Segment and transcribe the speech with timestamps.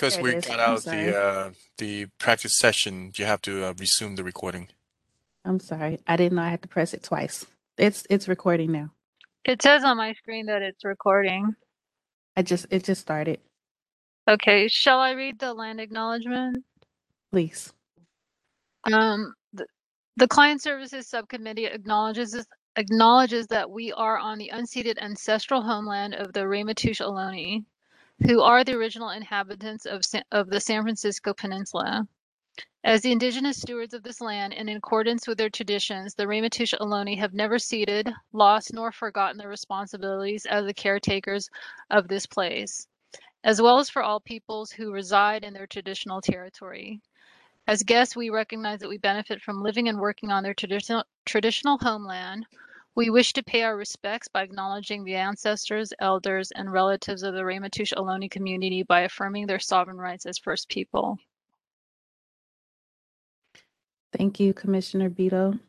[0.00, 0.46] because There we it is.
[0.46, 1.04] got I'm out sorry.
[1.04, 4.68] the uh, the practice session, you have to uh, resume the recording.
[5.44, 6.00] I'm sorry.
[6.06, 7.46] I didn't know I had to press it twice.
[7.78, 8.92] It's it's recording now.
[9.44, 11.54] It says on my screen that it's recording.
[12.36, 13.40] I just it just started.
[14.28, 16.64] Okay, shall I read the land acknowledgement?
[17.32, 17.72] Please.
[18.92, 19.66] Um, the,
[20.16, 22.46] the Client Services Subcommittee acknowledges this,
[22.76, 27.64] acknowledges that we are on the unceded ancestral homeland of the Ramaytush Ohlone,
[28.26, 32.06] who are the original inhabitants of of the San Francisco Peninsula.
[32.82, 36.74] As the indigenous stewards of this land, and in accordance with their traditions, the Ramaytush
[36.80, 41.50] Ohlone have never ceded, lost, nor forgotten their responsibilities as the caretakers
[41.90, 42.86] of this place,
[43.44, 47.00] as well as for all peoples who reside in their traditional territory.
[47.66, 51.78] As guests, we recognize that we benefit from living and working on their traditional traditional
[51.78, 52.46] homeland.
[52.96, 57.40] We wish to pay our respects by acknowledging the ancestors, elders, and relatives of the
[57.40, 61.18] Ramaytush Ohlone community by affirming their sovereign rights as First People.
[64.12, 65.60] Thank you, Commissioner Bito.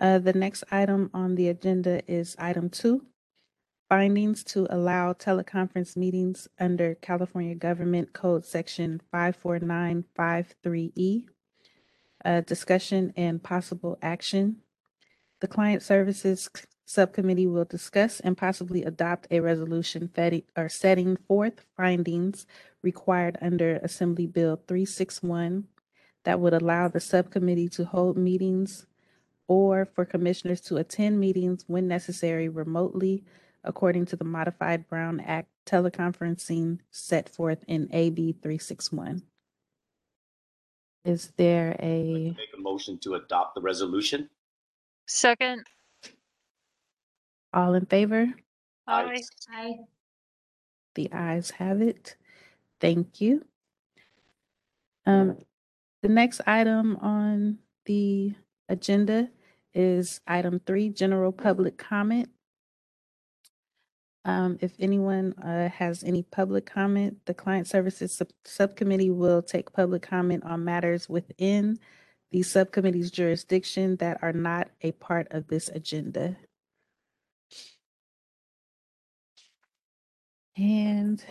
[0.00, 3.04] Uh, the next item on the agenda is item two.
[3.88, 10.92] Findings to allow teleconference meetings under California Government Code Section five four nine five three
[10.94, 11.26] E.
[12.24, 14.62] Uh, discussion and possible action.
[15.40, 16.48] The Client Services
[16.86, 20.10] Subcommittee will discuss and possibly adopt a resolution
[20.56, 22.46] or setting forth findings
[22.82, 25.66] required under Assembly Bill three six one
[26.24, 28.86] that would allow the subcommittee to hold meetings
[29.46, 33.24] or for commissioners to attend meetings when necessary remotely
[33.62, 39.22] according to the modified Brown Act teleconferencing set forth in AB 361.
[41.04, 44.30] Is there a, Make a motion to adopt the resolution.
[45.06, 45.64] Second,
[47.52, 48.26] all in favor?
[48.86, 49.20] aye.
[49.52, 49.74] Aye.
[50.94, 52.16] The ayes have it.
[52.80, 53.44] Thank you.
[55.06, 55.38] Um,
[56.02, 58.34] the next item on the
[58.68, 59.28] agenda
[59.74, 62.30] is item three, general public comment.
[64.24, 69.72] Um, if anyone, uh, has any public comment, the Client Services Sub- Subcommittee will take
[69.72, 71.78] public comment on matters within
[72.30, 76.36] the subcommittee's jurisdiction that are not a part of this agenda.
[80.56, 81.22] And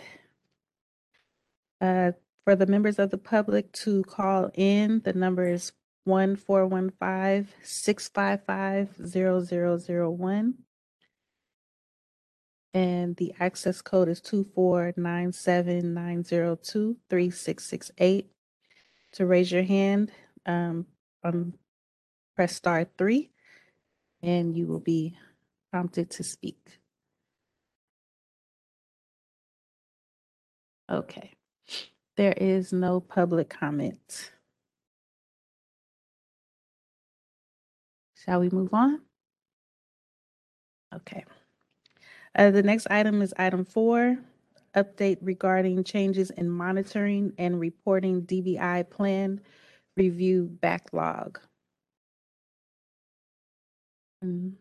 [1.80, 2.12] uh,
[2.44, 5.72] for the members of the public to call in, the number is
[6.04, 10.54] one four one five six five five zero zero zero one.
[12.72, 17.90] And the access code is two four nine seven nine zero two three six six
[17.98, 18.30] eight.
[19.14, 20.12] To raise your hand,
[20.46, 20.86] um,
[21.22, 21.54] um,
[22.34, 23.30] press star three,
[24.22, 25.16] and you will be
[25.70, 26.58] prompted to speak.
[30.90, 31.32] Okay.
[32.16, 34.30] There is no public comment.
[38.24, 39.00] Shall we move on?
[40.94, 41.24] Okay.
[42.34, 44.18] Uh, the next item is item four,
[44.74, 49.40] update regarding changes in monitoring and reporting DBI plan
[49.96, 51.40] review backlog.
[54.24, 54.52] Mm,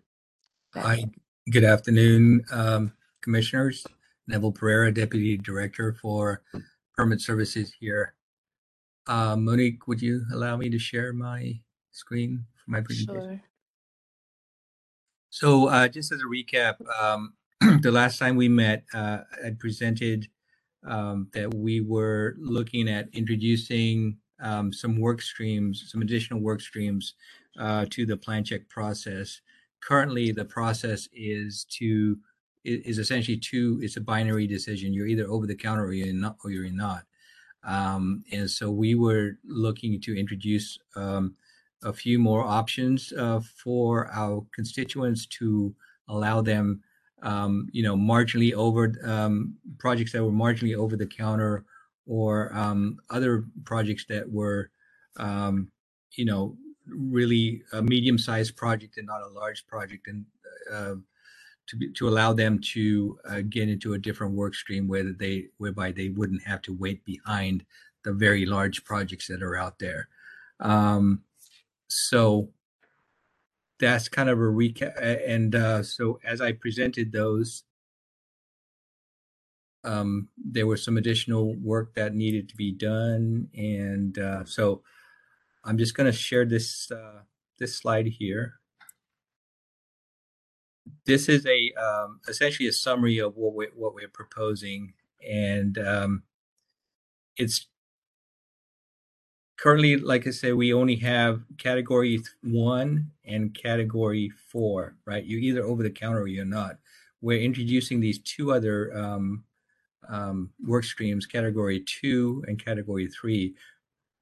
[0.73, 1.05] Hi,
[1.51, 3.85] good afternoon, um, Commissioners.
[4.27, 6.41] Neville Pereira, Deputy Director for
[6.95, 8.15] Permit Services here.
[9.07, 11.59] Uh, Monique, would you allow me to share my
[11.91, 13.21] screen for my presentation?
[13.21, 13.41] Sure.
[15.29, 17.33] So uh, just as a recap, um,
[17.81, 20.27] the last time we met, uh, I presented
[20.87, 27.13] um, that we were looking at introducing um, some work streams, some additional work streams
[27.59, 29.41] uh, to the plan check process.
[29.81, 32.17] Currently, the process is to
[32.63, 33.79] is essentially two.
[33.81, 34.93] It's a binary decision.
[34.93, 37.03] You're either over the counter or you're not, or you're not.
[37.63, 41.35] Um, and so we were looking to introduce um,
[41.83, 45.73] a few more options uh, for our constituents to
[46.07, 46.81] allow them,
[47.23, 51.65] um, you know, marginally over um, projects that were marginally over the counter
[52.05, 54.69] or um, other projects that were,
[55.17, 55.71] um,
[56.11, 56.55] you know,
[56.87, 60.25] really a medium-sized project and not a large project, and
[60.71, 60.95] uh,
[61.67, 65.47] to be, to allow them to uh, get into a different work stream where they
[65.57, 67.65] whereby they wouldn't have to wait behind
[68.03, 70.07] the very large projects that are out there.
[70.59, 71.21] Um,
[71.87, 72.49] so
[73.79, 74.93] that's kind of a recap.
[75.27, 77.63] And uh, so as I presented those,
[79.85, 84.81] um, there was some additional work that needed to be done, and uh, so
[85.63, 87.21] I'm just going to share this uh,
[87.59, 88.55] this slide here.
[91.05, 94.93] This is a um, essentially a summary of what we what we're proposing,
[95.27, 96.23] and um,
[97.37, 97.67] it's
[99.57, 105.25] currently, like I said, we only have category one and category four, right?
[105.25, 106.77] You're either over the counter or you're not.
[107.21, 109.44] We're introducing these two other um,
[110.09, 113.55] um, work streams, category two and category three.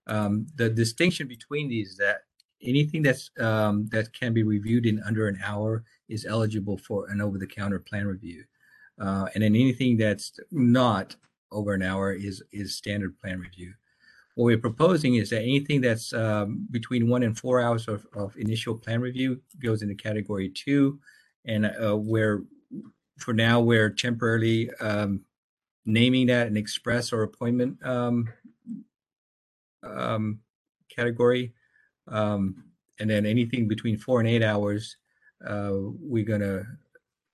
[0.07, 2.21] Um, the distinction between these is that
[2.61, 7.21] anything that's um, that can be reviewed in under an hour is eligible for an
[7.21, 8.43] over-the-counter plan review,
[8.99, 11.15] uh, and then anything that's not
[11.51, 13.73] over an hour is is standard plan review.
[14.35, 18.35] What we're proposing is that anything that's um, between one and four hours of, of
[18.37, 20.99] initial plan review goes into category two,
[21.45, 22.43] and uh, where
[23.19, 25.21] for now we're temporarily um,
[25.85, 28.29] naming that an express or appointment um,
[29.83, 30.39] um,
[30.89, 31.53] category.
[32.07, 32.63] Um,
[32.99, 34.97] and then anything between four and eight hours,
[35.45, 36.63] uh, we're gonna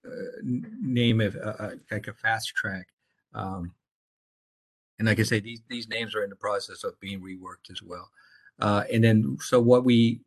[0.06, 0.10] uh,
[0.44, 2.88] name it uh, uh, like a fast track.
[3.34, 3.74] Um,
[4.98, 7.81] and like I say, these these names are in the process of being reworked as
[7.81, 8.10] well.
[8.60, 10.22] Uh, and then, so what we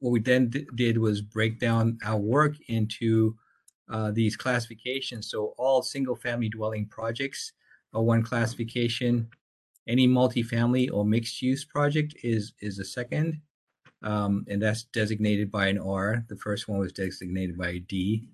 [0.00, 3.36] what we then d- did was break down our work into
[3.90, 5.30] uh, these classifications.
[5.30, 7.52] So all single family dwelling projects
[7.92, 9.28] one classification.
[9.86, 13.40] Any multifamily or mixed use project is is a second,
[14.02, 16.24] um, and that's designated by an R.
[16.28, 18.28] The first one was designated by a D,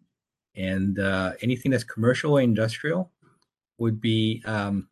[0.57, 3.13] and uh, anything that's commercial or industrial
[3.79, 4.89] would be um,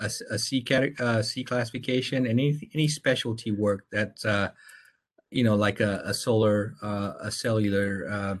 [0.00, 0.64] a, a C
[0.98, 4.50] uh, C classification, and any any specialty work that's uh,
[5.30, 8.34] you know like a, a solar, uh, a cellular uh,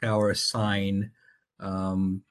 [0.00, 1.10] tower, a sign.
[1.60, 2.22] Um,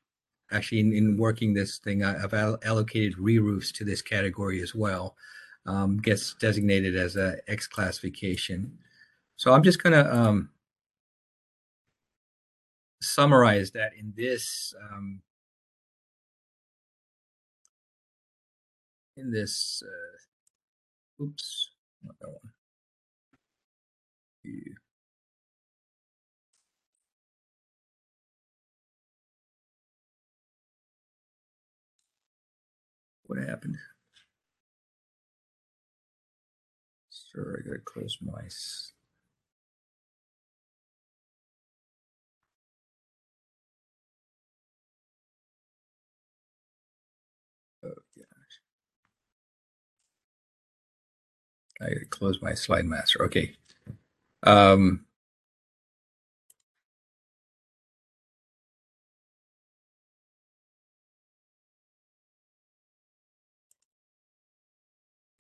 [0.52, 4.76] actually, in, in working this thing, I, I've al- allocated re-roofs to this category as
[4.76, 5.16] well.
[5.66, 8.80] Um, gets designated as a X classification.
[9.36, 10.50] So I'm just gonna um,
[13.02, 15.22] summarize that in this um,
[19.18, 19.84] in this.
[19.86, 21.72] Uh, oops,
[22.04, 22.52] not that one.
[24.44, 24.81] View.
[33.32, 33.78] What happened?
[37.10, 38.42] Sir, I gotta close my.
[47.86, 47.94] Oh.
[51.82, 53.24] I close my slide master.
[53.28, 53.56] Okay.
[54.44, 55.06] Um,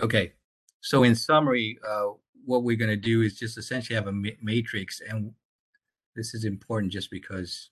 [0.02, 0.34] okay.
[0.82, 2.12] So in summary, uh,
[2.46, 5.34] what we're gonna do is just essentially have a ma- matrix, and
[6.16, 7.70] this is important just because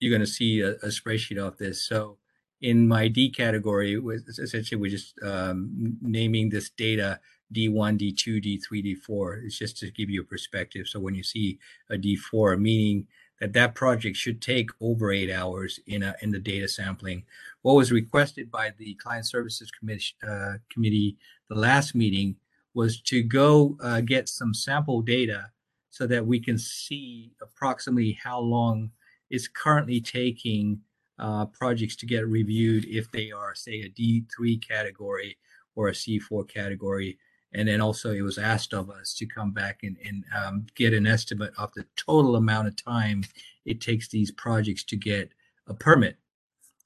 [0.00, 1.84] you're going to see a, a spreadsheet of this.
[1.86, 2.18] So
[2.60, 7.20] in my D category, essentially we're just um, naming this data
[7.54, 9.44] D1, D2, D3, D4.
[9.44, 10.86] It's just to give you a perspective.
[10.86, 11.58] So when you see
[11.90, 13.06] a D4, meaning
[13.40, 17.24] that that project should take over eight hours in a, in the data sampling.
[17.62, 21.16] What was requested by the Client Services Committee, uh, Committee
[21.48, 22.36] the last meeting
[22.74, 25.50] was to go uh, get some sample data
[25.90, 28.90] so that we can see approximately how long
[29.30, 30.80] it's currently taking
[31.18, 35.36] uh, projects to get reviewed if they are, say, a D3 category
[35.74, 37.18] or a C4 category.
[37.52, 40.92] And then also, it was asked of us to come back and, and um, get
[40.92, 43.24] an estimate of the total amount of time
[43.64, 45.30] it takes these projects to get
[45.66, 46.16] a permit.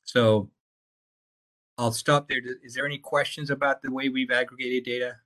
[0.04, 0.50] So
[1.78, 2.40] I'll stop there.
[2.62, 5.16] Is there any questions about the way we've aggregated data?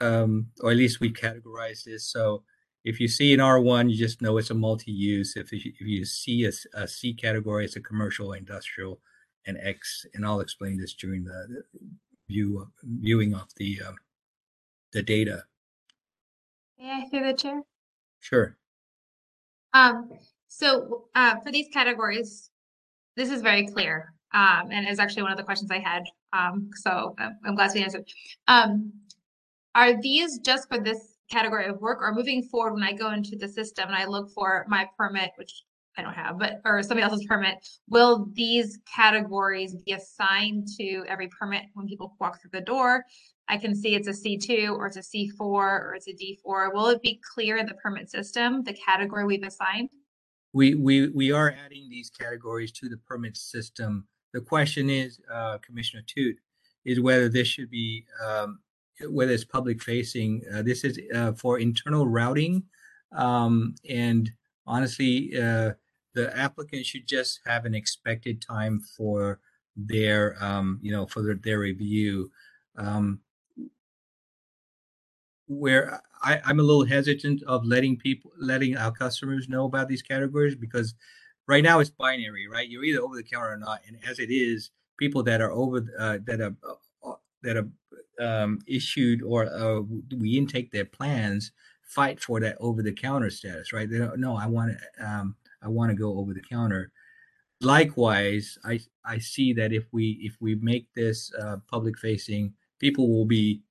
[0.00, 2.04] Um, or at least we categorize this.
[2.10, 2.42] So
[2.84, 5.36] if you see an R1, you just know it's a multi-use.
[5.36, 9.00] If if you see a, a C category, it's a commercial, industrial,
[9.46, 10.06] and X.
[10.14, 11.62] And I'll explain this during the
[12.30, 13.96] view viewing of the um,
[14.92, 15.44] the data.
[16.78, 17.62] May I through the chair?
[18.20, 18.56] Sure.
[19.72, 20.10] Um,
[20.48, 22.50] so, uh, for these categories,
[23.16, 24.14] this is very clear.
[24.32, 26.04] Um, and is actually one of the questions I had.
[26.32, 28.04] Um, so I'm, I'm glad to answer.
[28.46, 28.92] Um,
[29.74, 33.36] are these just for this category of work or moving forward when I go into
[33.36, 35.64] the system and I look for my permit, which
[35.96, 41.28] I don't have, but, or somebody else's permit, will these categories be assigned to every
[41.28, 43.04] permit when people walk through the door?
[43.48, 46.72] I can see it's a C2 or it's a C4 or it's a D4.
[46.72, 49.90] Will it be clear in the permit system, the category we've assigned?
[50.52, 54.06] We we we are adding these categories to the permit system.
[54.32, 56.36] The question is, uh, Commissioner Tut,
[56.84, 58.60] is whether this should be um,
[59.08, 60.42] whether it's public facing.
[60.52, 62.64] Uh, this is uh, for internal routing,
[63.12, 64.30] um, and
[64.70, 65.72] honestly, uh,
[66.14, 69.40] the applicant should just have an expected time for
[69.76, 72.30] their, um, you know, for their, their review.
[72.76, 73.20] Um,
[75.46, 80.02] where I, I'm a little hesitant of letting people, letting our customers know about these
[80.02, 80.94] categories because
[81.48, 82.68] right now it's binary, right?
[82.68, 83.80] You're either over the counter or not.
[83.88, 86.54] And as it is, people that are over, uh, that are,
[87.04, 87.68] uh, that are
[88.24, 89.80] um, issued or uh,
[90.16, 91.50] we intake their plans
[91.90, 93.90] fight for that over the counter status, right?
[93.90, 96.92] They don't, no, I want to, um, I want to go over the counter.
[97.60, 103.10] Likewise, I, I see that if we, if we make this uh, public facing, people
[103.10, 103.62] will be,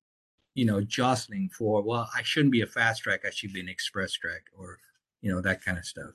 [0.53, 3.21] you know, jostling for, well, I shouldn't be a fast track.
[3.25, 4.77] I should be an express track or,
[5.21, 6.11] you know, that kind of stuff.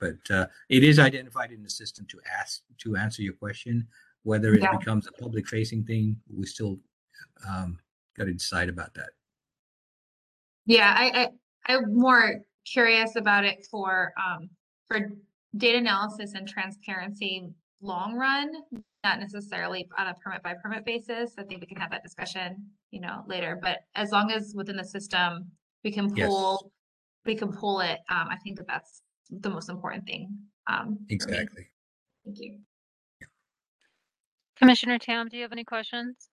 [0.00, 3.86] But uh, it is identified in the system to ask, to answer your question,
[4.22, 4.76] whether it Yeah.
[4.78, 6.80] becomes a public facing thing, we still
[7.48, 7.78] um,
[8.16, 9.10] got to decide about that.
[10.64, 11.28] Yeah, I, I,
[11.66, 14.48] I'm more curious about it for, um,
[14.88, 15.10] for
[15.56, 17.48] data analysis and transparency
[17.80, 18.52] long run,
[19.04, 21.32] not necessarily on a permit by permit basis.
[21.38, 24.76] I think we can have that discussion, you know, later, but as long as within
[24.76, 25.50] the system,
[25.84, 26.28] we can Yes.
[26.28, 26.72] pull,
[27.24, 30.28] we can pull it, um, I think that that's the most important thing.
[30.68, 30.98] Um.
[31.08, 31.66] Exactly.
[32.24, 32.60] Thank you.
[34.56, 36.28] Commissioner Tam, do you have any questions?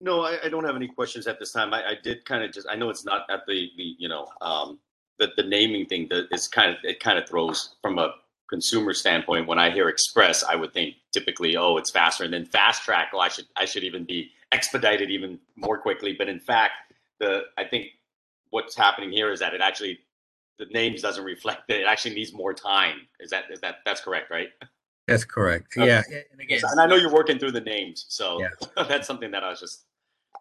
[0.00, 1.72] No, I, I don't have any questions at this time.
[1.72, 4.26] I, I did kind of just, I know it's not at the, the, you know,
[4.40, 4.78] um,
[5.18, 8.14] the, the naming thing that is kind of, it kind of throws from a
[8.50, 9.46] consumer standpoint.
[9.46, 12.24] When I hear express, I would think typically, oh, it's faster.
[12.24, 16.14] And then fast track, oh, I should, I should even be expedited even more quickly.
[16.16, 16.74] But in fact,
[17.18, 17.86] the, I think
[18.50, 19.98] what's happening here is that it actually,
[20.58, 23.06] the names doesn't reflect that it actually needs more time.
[23.18, 24.48] Is that, is that, that's correct, right?
[25.06, 25.68] That's correct.
[25.76, 25.86] Okay.
[25.86, 26.02] Yeah.
[26.32, 28.84] And again, And I know you're working through the names, so Yeah.
[28.88, 29.85] that's something that I was just,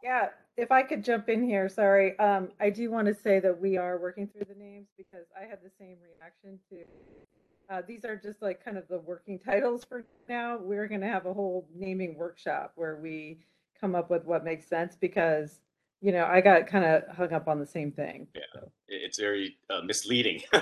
[0.05, 2.17] Yeah, if I could jump in here, sorry.
[2.19, 5.45] Um, I do want to say that we are working through the names because I
[5.45, 7.73] had the same reaction to.
[7.73, 10.59] Uh, these are just like kind of the working titles for now.
[10.61, 13.39] We're going to have a whole naming workshop where we
[13.81, 15.59] come up with what makes sense because,
[16.01, 18.27] you know, I got kind of hung up on the same thing.
[18.35, 18.41] Yeah.
[18.53, 18.71] So.
[18.87, 20.43] it's very uh, misleading.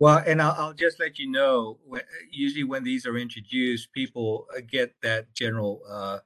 [0.00, 1.78] Well, and I'll, I'll just let you know,
[2.28, 6.18] usually when these are introduced, people uh, get that general, uh,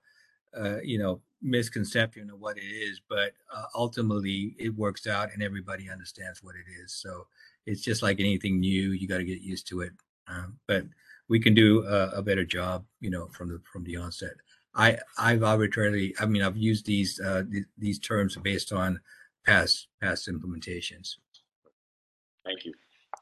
[0.58, 5.42] uh, you know, misconception of what it is, but uh, ultimately it works out and
[5.42, 6.94] everybody understands what it is.
[6.94, 7.26] So
[7.66, 9.92] it's just like anything new, you got to get used to it.
[10.26, 10.84] Um, but
[11.28, 14.34] we can do a, a better job, you know, from the from the onset.
[14.74, 19.00] I I've arbitrarily, I mean, I've used these uh, th- these terms based on
[19.46, 21.16] past past implementations.
[22.44, 22.72] Thank you.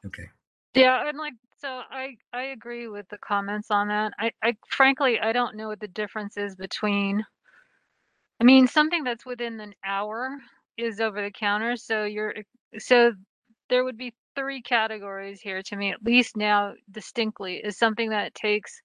[0.05, 0.29] Okay.
[0.73, 4.13] Yeah, and like so I I agree with the comments on that.
[4.19, 7.25] I I frankly I don't know what the difference is between
[8.41, 10.37] I mean something that's within an hour
[10.77, 12.43] is over the counter, so you're eh,
[12.79, 13.13] so
[13.69, 18.35] there would be three categories here to me at least now distinctly is something that
[18.35, 18.81] takes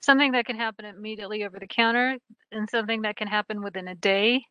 [0.00, 2.16] something that can happen immediately over the counter
[2.52, 4.42] and something that can happen within a day.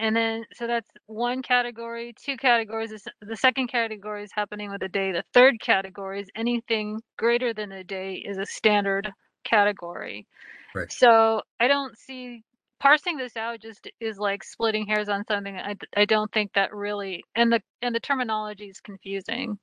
[0.00, 2.92] And then, so that's one category, two categories.
[2.92, 5.12] is- The second category is happening with a day.
[5.12, 9.10] The third category is anything greater than a day is a standard
[9.44, 10.26] category.
[10.74, 10.92] Right.
[10.92, 12.42] So I don't see
[12.80, 15.56] parsing this out just is like splitting hairs on something.
[15.56, 19.58] I, I don't think that really, and the, and the terminology is confusing.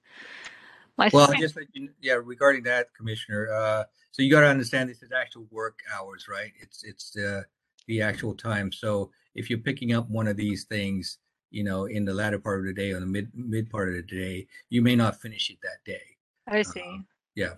[0.98, 5.04] My Well, second- just, you yeah, regarding that, Commissioner, uh, so you gotta understand this
[5.04, 6.52] is actual work hours, right?
[6.60, 7.44] It's, it's, uh,
[7.88, 8.72] the actual time.
[8.72, 11.20] So if you're picking up one of these things,
[11.52, 13.96] you know, in the latter part of the day or the mid, mid part of
[13.96, 16.02] the day, you may not finish it that day.
[16.48, 16.82] I see.
[16.82, 16.98] Uh,
[17.36, 17.54] yeah.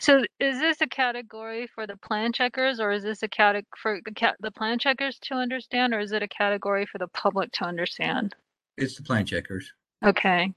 [0.00, 4.00] So is this a category for the plan checkers or is this a category for
[4.02, 7.52] the cat, the plan checkers to understand or is it a category for the public
[7.52, 8.34] to understand?
[8.78, 9.74] It's the plan checkers.
[10.02, 10.54] Okay.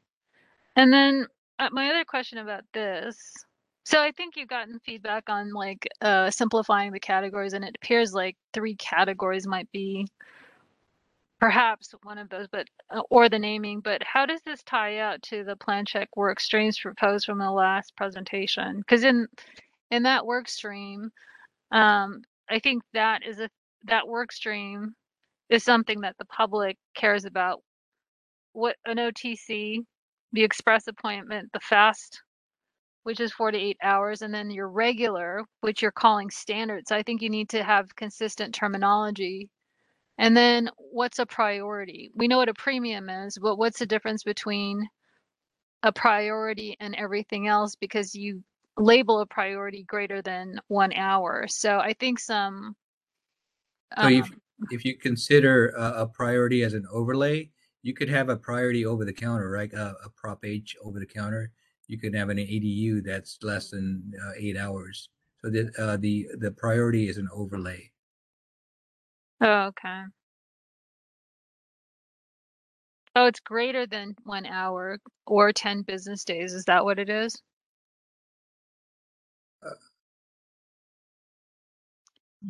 [0.78, 1.28] And then
[1.60, 3.18] uh, my other question about this.
[3.84, 8.14] So I think you've gotten feedback on like uh, simplifying the categories and it appears
[8.14, 10.08] like three categories might be
[11.44, 15.22] perhaps one of those, but uh, or the naming, but how does this tie out
[15.22, 18.78] to the plan check work streams proposed from the last presentation?
[18.78, 19.28] Because in
[19.92, 21.12] in that work stream,
[21.74, 23.50] um, I think that is a
[23.88, 24.96] that work stream
[25.50, 27.60] is something that the public cares about.
[28.54, 29.80] What an OTC,
[30.32, 32.22] the express appointment, the fast,
[33.04, 36.88] which is four to eight hours, and then your regular, which you're calling standard.
[36.88, 39.50] So I think you need to have consistent terminology.
[40.18, 42.12] And then what's a priority?
[42.16, 44.88] We know what a premium is, but what's the difference between
[45.82, 47.76] a priority and everything else?
[47.76, 48.44] Because you
[48.78, 51.48] label a priority greater than one hour.
[51.48, 52.76] So I think some.
[54.00, 54.42] So if, um,
[54.72, 57.50] if you consider a, a priority as an overlay,
[57.82, 59.72] you could have a priority over the counter, right?
[59.74, 61.52] A, a prop H over the counter.
[61.88, 65.10] you can have an ADU that's less than uh, eight hours.
[65.42, 67.92] So the uh, the the priority is an overlay.
[69.44, 70.04] Oh, okay.
[73.16, 76.54] Oh, it's greater than one hour or 10 business days.
[76.54, 77.42] Is that what it is?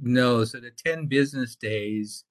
[0.02, 2.26] No, so the 10 business days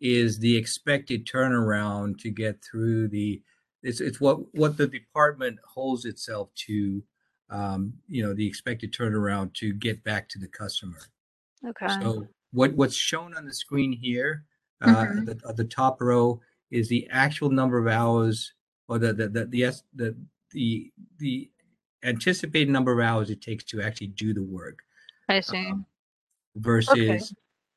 [0.00, 3.42] is the expected turnaround to get through the
[3.82, 7.02] it's it's what what the department holds itself to
[7.50, 10.98] um you know the expected turnaround to get back to the customer.
[11.66, 11.98] Okay.
[12.02, 14.44] So what what's shown on the screen here
[14.82, 15.24] uh Mhm.
[15.24, 16.40] the, at the top row
[16.70, 18.54] is the actual number of hours
[18.88, 20.16] or the the the the the,
[20.52, 21.50] the, the
[22.04, 24.80] anticipated number of hours it takes to actually do the work
[25.28, 25.72] I see.
[25.72, 25.86] um,
[26.56, 27.34] versus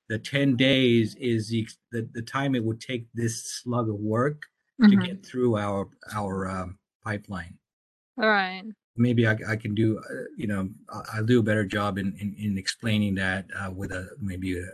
[0.10, 4.48] the 10 days is the, the the time it would take this slug of work
[4.90, 5.06] to Mhm.
[5.08, 7.58] get through our our um, pipeline
[8.18, 8.66] All right.
[8.98, 12.16] Maybe I, I can do uh, you know I- i'll do a better job in
[12.20, 14.66] in, in explaining that uh, with a maybe a,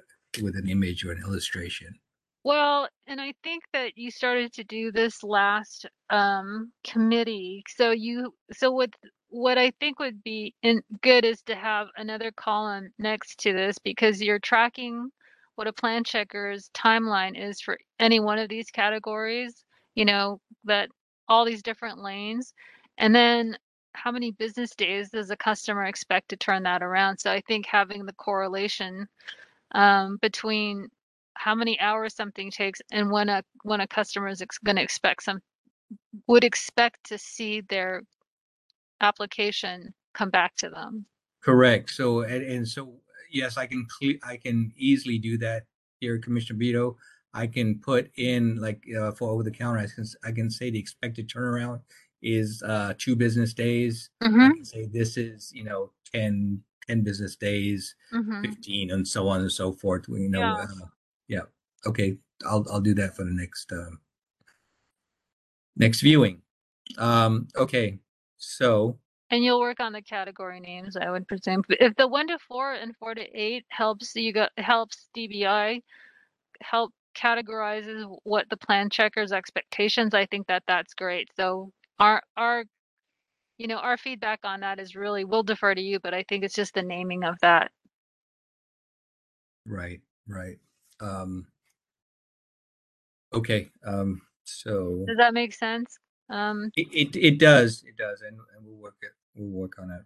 [0.43, 1.99] with an image or an illustration
[2.43, 7.63] Well, and I think that you started to do this last um, committee.
[7.67, 8.91] So you, so what,
[9.29, 13.77] what I think would be in good is to have another column next to this
[13.79, 15.09] because you're tracking
[15.55, 19.65] what a plan checker's timeline is for any one of these categories.
[19.95, 20.89] You know that
[21.27, 22.53] all these different lanes,
[22.97, 23.57] and then
[23.97, 27.17] how many business days does a customer expect to turn that around?
[27.17, 29.07] So I think having the correlation
[29.71, 30.87] um, between
[31.33, 34.81] how many hours something takes and when a when a customer is ex- going to
[34.81, 35.41] expect some
[36.27, 38.03] would expect to see their
[39.01, 41.05] application come back to them.
[41.43, 42.95] correct so and, and so
[43.31, 45.63] yes i can cle- i can easily do that
[45.99, 46.95] here commissioner Bito.
[47.33, 50.71] i can put in like uh, for over the counter I can, I can say
[50.71, 51.81] the expected turnaround
[52.21, 54.51] is uh two business days Mm-hmm.
[54.55, 58.41] can say this is, you know, 10, 10 business days, Mm-hmm.
[58.41, 60.05] 15 and so on and so forth.
[60.09, 60.63] You know, Yeah.
[60.63, 60.85] uh,
[61.27, 61.41] yeah.
[61.85, 62.17] Okay.
[62.45, 63.99] I'll, I'll do that for the next, um,
[65.75, 66.41] next viewing.
[66.97, 67.99] Um, okay.
[68.37, 68.97] So,
[69.31, 71.63] And you'll work on the category names, I would presume.
[71.69, 75.81] If the one to four and four to eight helps you go helps DBI
[76.61, 81.29] help categorizes what the plan checkers expectations, I think that that's great.
[81.35, 82.65] So our our
[83.57, 86.43] you know our feedback on that is really we'll defer to you, but I think
[86.43, 87.71] it's just the naming of that.
[89.65, 90.57] right, right.
[90.99, 91.47] Um,
[93.33, 93.69] okay.
[93.85, 95.97] Um, so Does that make sense?
[96.29, 98.21] Um, it, it, it does, it does.
[98.21, 100.01] And, and we'll work it, we'll work on it.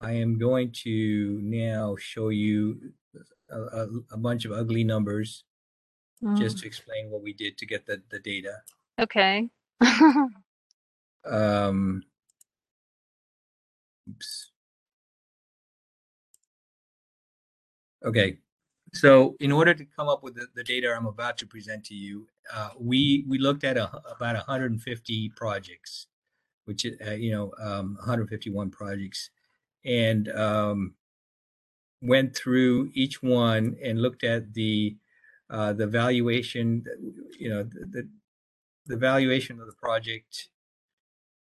[0.00, 2.92] I am going to now show you
[3.50, 5.44] a, a, a bunch of ugly numbers
[6.34, 8.62] just mm, to explain what we did to get the, the data.
[9.00, 9.48] okay.
[11.24, 12.02] Um,
[14.08, 14.50] oops.
[18.04, 18.38] Okay,
[18.92, 21.94] so in order to come up with the, the data I'm about to present to
[21.94, 26.08] you, uh, we we looked at a, about 150 projects,
[26.64, 29.30] which uh, you know um, 151 projects,
[29.84, 30.94] and um,
[32.00, 34.96] went through each one and looked at the
[35.48, 36.84] uh, the valuation,
[37.38, 38.08] you know the
[38.86, 40.48] the valuation of the project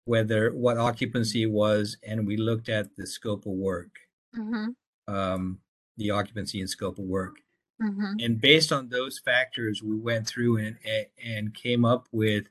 [0.05, 3.99] whether what occupancy was, and we looked at the scope of work,
[4.35, 4.69] hmm
[5.09, 5.59] um,
[5.97, 7.37] the occupancy and scope of work.
[7.81, 12.47] hmm And based on those factors, we went through and, and, and came up with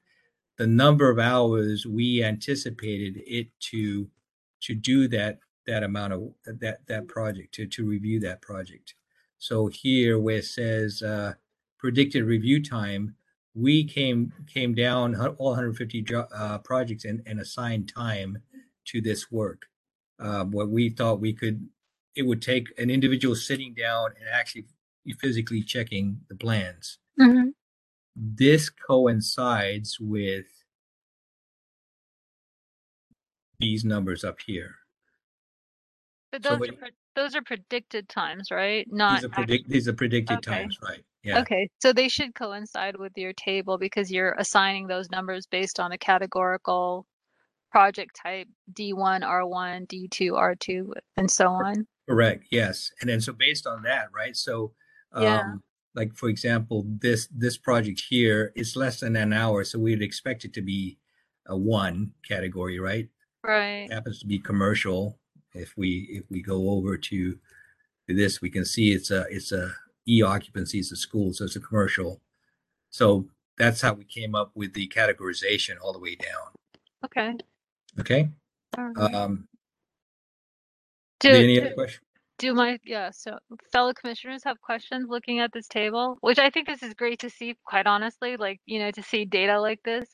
[0.57, 4.09] the number of hours we anticipated it to
[4.61, 8.95] to do that that amount of that that project to to review that project.
[9.39, 11.33] So here where it says uh,
[11.79, 13.15] predicted review time,
[13.53, 18.39] we came came down all 150 jo- uh, projects and, and assigned time
[18.85, 19.63] to this work.
[20.19, 21.67] Um, what we thought we could,
[22.15, 24.65] it would take an individual sitting down and actually
[25.19, 26.99] physically checking the plans.
[27.19, 27.49] hmm
[28.15, 30.45] This coincides with
[33.59, 34.75] these numbers up here.
[36.31, 38.87] But So those what are those are predicted times, right?
[38.91, 39.69] Not These are predict.
[39.69, 40.61] These are predicted Okay.
[40.61, 41.03] times, right?
[41.23, 41.39] Yeah.
[41.41, 45.91] Okay, so they should coincide with your table because you're assigning those numbers based on
[45.91, 47.05] a categorical
[47.71, 51.85] project type D1, R1, D2, R2, and so on.
[52.09, 52.45] Correct.
[52.51, 52.91] Yes.
[53.01, 54.35] And then so based on that, right?
[54.35, 54.73] So,
[55.13, 55.53] um, Yeah.
[55.95, 60.43] like for example, this this project here is less than an hour, so we'd expect
[60.45, 60.97] it to be
[61.45, 63.09] a one category, right?
[63.43, 63.89] Right.
[63.89, 65.19] It happens to be commercial.
[65.53, 67.39] If we if we go over to
[68.07, 69.73] to this, we can see it's a it's a
[70.07, 70.79] e occupancy.
[70.79, 72.21] It's a school, so it's a commercial.
[72.91, 76.53] So that's how we came up with the categorization all the way down.
[77.05, 77.33] Okay.
[77.99, 78.29] Okay.
[78.77, 79.13] All right.
[79.13, 79.47] Um,
[81.21, 82.03] Do, any do, other questions?
[82.39, 83.37] do my yeah so
[83.71, 87.29] fellow commissioners have questions looking at this table which i think this is great to
[87.29, 90.09] see quite honestly like you know to see data like this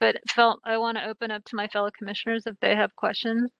[0.00, 3.50] but felt i want to open up to my fellow commissioners if they have questions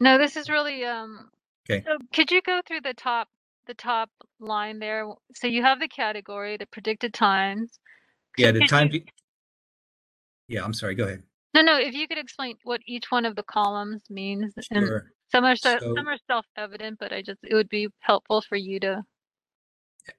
[0.00, 1.30] no this is really um
[1.70, 1.84] Okay.
[1.86, 3.28] so could you go through the top
[3.66, 4.08] the top
[4.40, 7.78] line there so you have the category the predicted times
[8.38, 8.90] Yeah, the could time.
[8.92, 9.04] you-
[10.48, 10.94] Yeah, I'm sorry.
[10.94, 11.22] Go ahead.
[11.54, 15.44] no no if you could explain what each one of the columns means and some
[15.44, 18.80] are so, So- some are self-evident but i just it would be helpful for you
[18.80, 19.02] to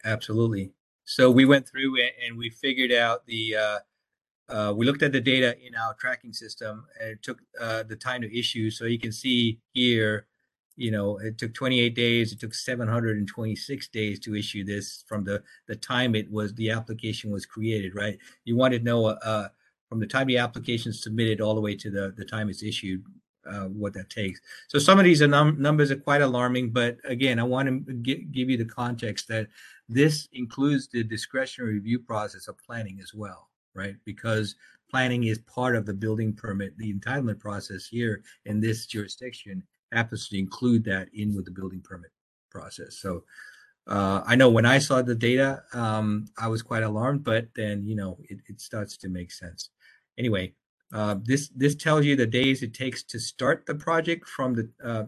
[0.05, 0.71] Absolutely.
[1.05, 3.79] So we went through and we figured out the, uh,
[4.49, 7.95] uh, we looked at the data in our tracking system and it took uh, the
[7.95, 8.69] time to issue.
[8.69, 10.27] So you can see here,
[10.79, 12.31] you know, it took 28 days.
[12.31, 17.31] It took 726 days to issue this from the, the time it was, the application
[17.31, 18.17] was created, right?
[18.45, 19.49] You want to know uh,
[19.89, 22.63] from the time the application is submitted all the way to the, the time it's
[22.63, 23.03] issued,
[23.45, 24.39] uh, what that takes.
[24.69, 28.27] So some of these num- numbers are quite alarming, but again, I want to gi-
[28.31, 29.47] give you the context that
[29.89, 33.95] this includes the discretionary review process of planning as well, right?
[34.05, 34.55] Because
[34.89, 40.27] planning is part of the building permit, the entitlement process here in this jurisdiction happens
[40.29, 42.11] to include that in with the building permit
[42.49, 42.97] process.
[42.97, 43.23] So
[43.87, 47.83] uh, I know when I saw the data, um, I was quite alarmed, but then
[47.83, 49.69] you know it, it starts to make sense.
[50.17, 50.53] Anyway,
[50.93, 54.69] uh, this this tells you the days it takes to start the project from the
[54.83, 55.05] uh,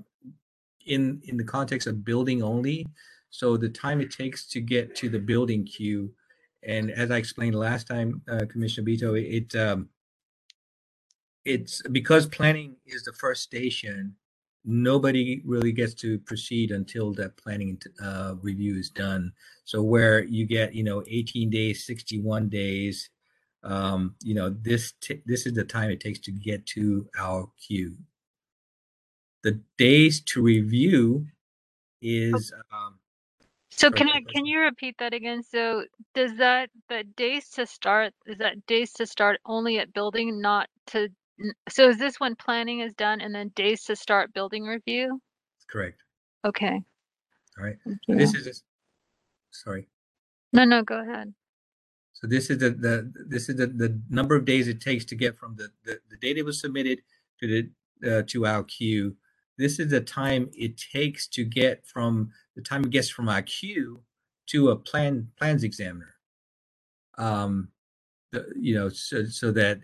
[0.86, 2.88] in in the context of building only.
[3.30, 6.12] So the time it takes to get to the building queue,
[6.64, 9.90] and as I explained last time, uh, Commissioner Bito, it um,
[11.46, 14.16] it's because planning is the first station.
[14.64, 19.32] Nobody really gets to proceed until that planning uh, review is done.
[19.64, 23.10] So where you get you know 18 days, 61 days,
[23.64, 24.94] um, you know this
[25.26, 27.96] this is the time it takes to get to our queue.
[29.44, 31.26] The days to review
[32.02, 33.00] is um,
[33.72, 35.44] So can I can you repeat that again?
[35.44, 40.42] So does that the days to start is that days to start only at building,
[40.42, 44.34] not to n- so is this when planning is done and then days to start
[44.34, 45.20] building review?
[45.70, 46.02] correct.
[46.46, 46.82] Okay.
[47.58, 47.78] All right.
[47.86, 48.54] thank So this is a,
[49.52, 49.88] sorry.
[50.54, 51.34] No, no, go ahead.
[52.14, 55.16] So this is the, the this is the, the number of days it takes to
[55.16, 57.02] get from the, the, the date it was submitted
[57.40, 57.48] to
[58.02, 59.16] the uh, to our queue.
[59.58, 63.42] This is the time it takes to get from the time it gets from our
[63.42, 64.02] queue
[64.48, 66.16] to a plan plans examiner.
[67.18, 67.70] Um,
[68.32, 69.80] the, you know, so so that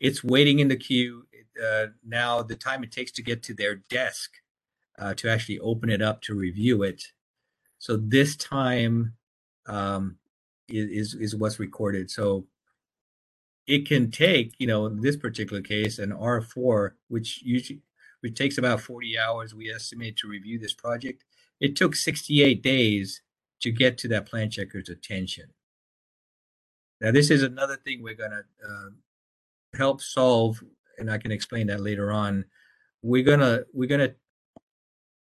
[0.00, 1.26] it's waiting in the queue.
[1.62, 4.30] Uh, now the time it takes to get to their desk
[4.98, 7.04] uh, to actually open it up to review it.
[7.78, 9.14] So this time
[9.66, 10.16] um,
[10.68, 12.10] is, is what's recorded.
[12.10, 12.46] So
[13.66, 17.82] it can take, you know, in this particular case, an R4, which usually
[18.20, 21.24] which takes about 40 hours, we estimate to review this project.
[21.58, 23.22] It took 68 days
[23.60, 25.46] to get to that plan checker's attention.
[27.00, 28.90] Now, this is another thing we're going to uh,
[29.80, 30.62] help solve,
[30.98, 32.44] and I can explain that later on.
[33.02, 34.14] We're gonna we're gonna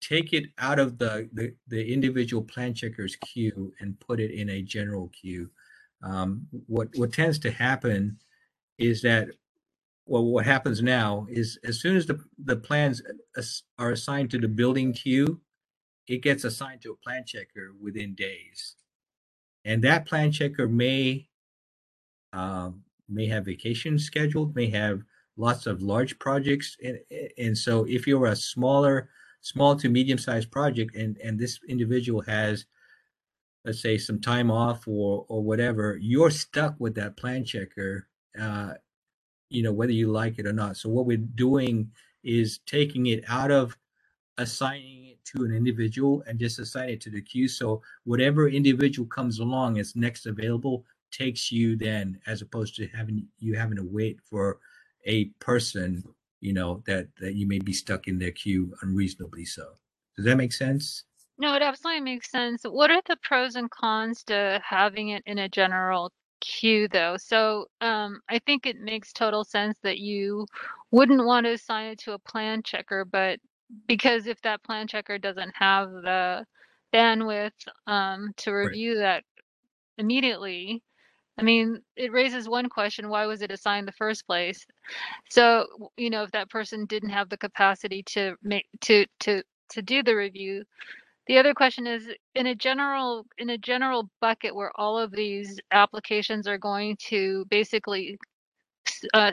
[0.01, 4.49] take it out of the, the, the individual plan checkers queue and put it in
[4.51, 5.51] a general queue.
[6.03, 8.19] Um, what what tends to happen
[8.79, 9.29] is that
[10.07, 13.03] well, what happens now is as soon as the the plans
[13.79, 15.41] are assigned to the building queue,
[16.09, 18.77] it gets assigned to a plan checker within days,
[19.65, 21.29] and that plan checker may
[22.33, 25.03] um, may have vacations scheduled, may have
[25.37, 26.99] lots of large projects, and
[27.39, 29.11] and so if you're a smaller
[29.43, 32.67] small to medium sized project and and this individual has
[33.65, 38.09] let's say some time off or or whatever you're stuck with that plan checker
[38.41, 38.71] uh
[39.51, 40.77] you know whether you like it or not.
[40.77, 41.91] So what we're doing
[42.25, 43.77] is taking it out of
[44.39, 47.49] assigning it to an individual and just assign it to the queue.
[47.49, 53.29] So whatever individual comes along is next available takes you then as opposed to having
[53.39, 54.59] you having to wait for
[55.05, 56.03] a person
[56.41, 59.75] you know that that you may be stuck in their queue unreasonably so
[60.17, 61.05] does that make sense
[61.39, 62.63] No, it absolutely makes sense.
[62.65, 67.17] What are the pros and cons to having it in a general queue though?
[67.17, 70.47] So um, I think it makes total sense that you
[70.91, 73.39] wouldn't want to assign it to a plan checker, but
[73.87, 76.45] because if that plan checker doesn't have the
[76.93, 77.53] bandwidth
[77.87, 78.81] um, to Right.
[78.81, 79.25] review that
[79.99, 80.83] immediately,
[81.41, 84.65] I mean, it raises one question, why was it assigned in the first place?
[85.31, 89.83] So, you know, if that person didn't have the capacity to make to to to
[89.83, 90.65] do the review,
[91.27, 95.59] the other question is in a general in a general bucket where all of these
[95.73, 98.19] applications are going to basically
[99.15, 99.33] uh,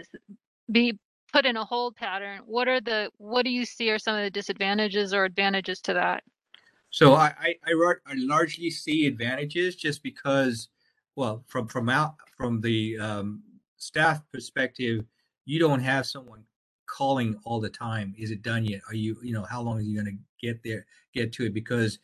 [0.72, 0.98] be
[1.34, 4.24] put in a hold pattern, what are the, what do you see are some of
[4.24, 6.24] the disadvantages or advantages to that?
[6.89, 10.70] So I, I, I, I largely see advantages just because,
[11.17, 13.41] well, from from out from the um,
[13.77, 15.03] staff perspective,
[15.45, 16.43] you don't have someone
[16.86, 18.13] calling all the time.
[18.17, 18.82] Is it done yet?
[18.88, 21.56] Are you, you know, how long are you going to get there, get to it?
[21.56, 21.97] Because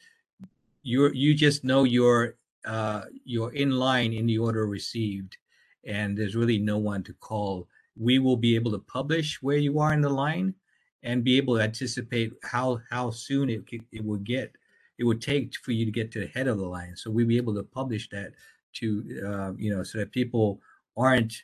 [0.81, 5.37] you're you just know you're uh, you're in line in the order received,
[5.85, 7.67] and there's really no one to call.
[7.95, 10.55] We will be able to publish where you are in the line,
[11.03, 14.55] and be able to anticipate how how soon it it will get
[14.97, 16.95] it would take for you to get to the head of the line.
[16.95, 18.33] So we'll be able to publish that
[18.73, 20.59] to, uh, you know, so that people
[20.97, 21.43] aren't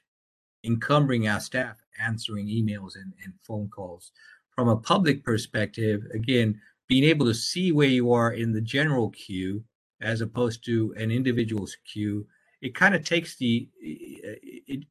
[0.64, 4.12] encumbering our staff answering emails and, and phone calls.
[4.56, 9.10] From a public perspective, again, being able to see where you are in the general
[9.12, 9.64] queue
[10.02, 12.26] as opposed to an individual's queue,
[12.62, 14.86] it kind of takes the it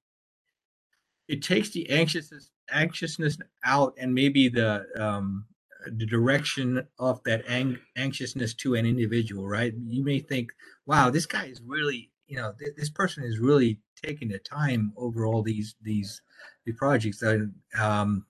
[1.28, 5.44] it takes the anxiousness anxiousness out and maybe the um,
[5.86, 9.72] the direction of that ang- anxiousness to an individual, right?
[9.86, 10.52] You may think,
[10.86, 14.92] wow, this guy is really, you know, th- this person is really taking the time
[14.96, 16.22] over all these these
[16.66, 18.24] the projects that um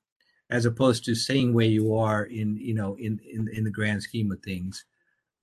[0.50, 4.02] as opposed to saying where you are in you know in in, in the grand
[4.02, 4.84] scheme of things.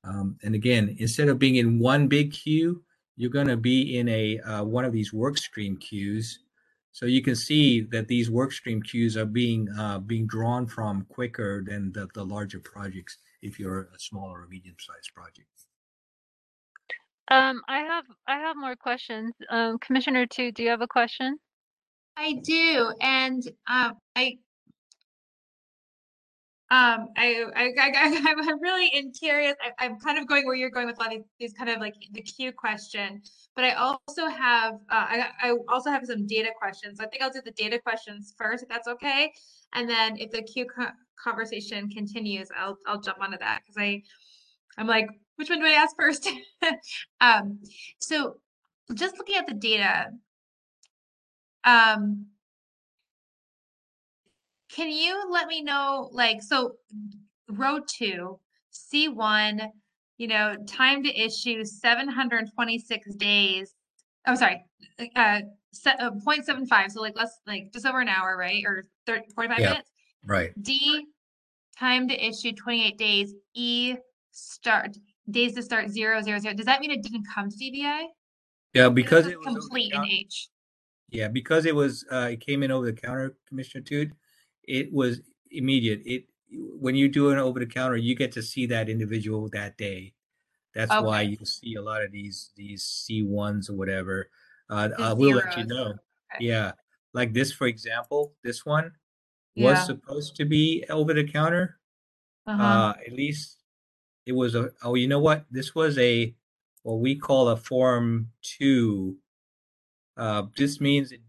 [0.04, 2.84] Um, and again instead of being in one big queue
[3.18, 6.40] you're going to be in a uh, one of these work stream queues.
[6.92, 11.06] So you can see that these work stream queues are being uh, being drawn from
[11.10, 15.48] quicker than the, the larger projects if you're a smaller or medium sized project
[17.30, 19.34] Um, I have, I have more questions.
[19.50, 21.38] Um, Commissioner two, do you have a question?
[22.18, 24.38] I do, and um, I,
[26.72, 29.56] um, I, I, I, I'm really in curious.
[29.62, 31.70] I, I'm kind of going where you're going with a lot of these, these kind
[31.70, 33.22] of like the queue question,
[33.56, 37.00] but I also have, uh, I, I also have some data questions.
[37.00, 39.32] I think I'll do the data questions first, if that's okay,
[39.74, 44.02] and then if the queue co- conversation continues, I'll, I'll jump onto that because I,
[44.78, 46.30] I'm like, which one do I ask first?
[47.22, 47.60] um,
[48.00, 48.38] so
[48.94, 50.08] just looking at the data,
[51.64, 52.28] um,
[54.70, 56.76] can you let me know, like, so
[57.50, 58.40] row two,
[58.72, 59.62] C one,
[60.18, 63.74] you know, time to issue seven hundred and twenty-six days.
[64.26, 64.66] I'm oh, sorry,
[65.16, 68.64] uh, se- uh, 0.75, so like less, like just over an hour, right?
[68.66, 69.70] Or 30, 45 Yeah.
[69.70, 69.92] minutes?
[70.26, 71.06] right D,
[71.78, 73.34] time to issue 28 days.
[73.54, 73.96] E,
[74.32, 74.98] start,
[75.30, 76.54] days to start zero, zero, zero.
[76.54, 78.06] Does that mean it didn't come to DBI?
[78.74, 80.50] yeah because it was complete in H.
[81.10, 84.10] Yeah, because it was uh, it came in over the counter, Commissioner Tut.
[84.64, 86.02] It was immediate.
[86.06, 89.78] It when you do an over the counter, you get to see that individual that
[89.78, 90.14] day.
[90.74, 91.38] That's why Okay.
[91.40, 94.30] you see a lot of these these C ones or whatever.
[94.70, 95.92] Uh, I will let you know.
[96.36, 96.46] Okay.
[96.48, 96.72] Yeah,
[97.14, 98.92] like this, for example, this one
[99.56, 101.80] was supposed to be over the counter.
[102.48, 102.62] Uh-huh.
[102.62, 103.64] Uh, at least
[104.26, 104.72] it was a.
[104.84, 105.46] Oh, you know what?
[105.52, 106.34] This was a
[106.84, 109.18] what we call a form two.
[110.18, 111.22] Uh, this means it,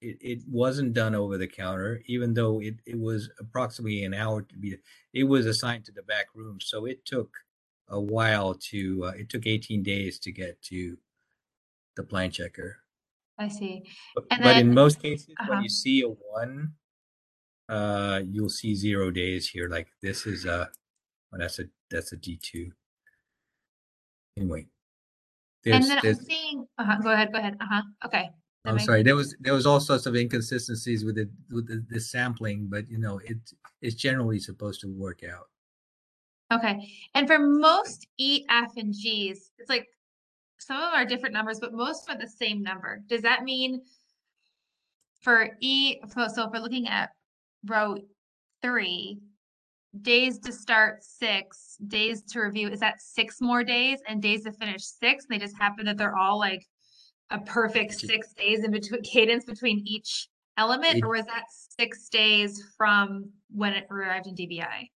[0.00, 4.42] it, it wasn't done over the counter, even though it, it was approximately an hour
[4.42, 4.76] to be.
[5.12, 7.30] It was assigned to the back room, so it took
[7.88, 9.04] a while to.
[9.06, 10.96] Uh, it took 18 days to get to
[11.96, 12.78] the plan checker.
[13.38, 13.84] I see.
[14.14, 15.50] But, And but in most cases, uh-huh.
[15.50, 16.72] when you see a one,
[17.68, 19.68] uh, you'll see zero days here.
[19.68, 20.70] Like this is a,
[21.30, 22.70] well, that's a that's a D two.
[24.36, 24.66] Anyway,
[25.64, 27.56] there's, And then I'm seeing, uh-huh, go ahead, go ahead.
[27.60, 27.82] Uh-huh.
[28.06, 28.30] Okay.
[28.64, 29.02] That I'm makes- sorry.
[29.02, 32.88] There was there was all sorts of inconsistencies with the with the, the sampling, but
[32.90, 33.38] you know it
[33.82, 35.48] it's generally supposed to work out.
[36.52, 36.92] Okay.
[37.14, 39.86] And for most E, F, and G's, it's like
[40.58, 43.00] some of them are different numbers, but most are the same number.
[43.08, 43.82] Does that mean
[45.22, 47.10] for E, so so if we're looking at
[47.66, 47.96] row
[48.62, 49.20] three,
[50.02, 54.52] days to start six, days to review, is that six more days and days to
[54.52, 55.24] finish six?
[55.24, 56.66] And they just happen that they're all like
[57.30, 61.44] a perfect six days in between cadence between each element, or was that
[61.78, 64.88] six days from when it arrived in DBI?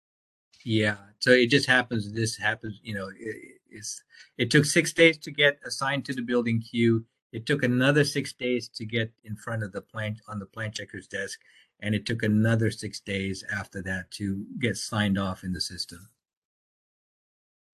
[0.66, 0.98] Yeah.
[1.20, 2.12] So it just happens.
[2.12, 2.80] This happens.
[2.84, 3.36] You know, it,
[3.70, 4.02] it's
[4.38, 7.06] it took six days to get assigned to the building queue.
[7.32, 10.76] It took another six days to get in front of the plant on the plant
[10.76, 11.40] checker's desk,
[11.80, 16.10] and it took another six days after that to get signed off in the system.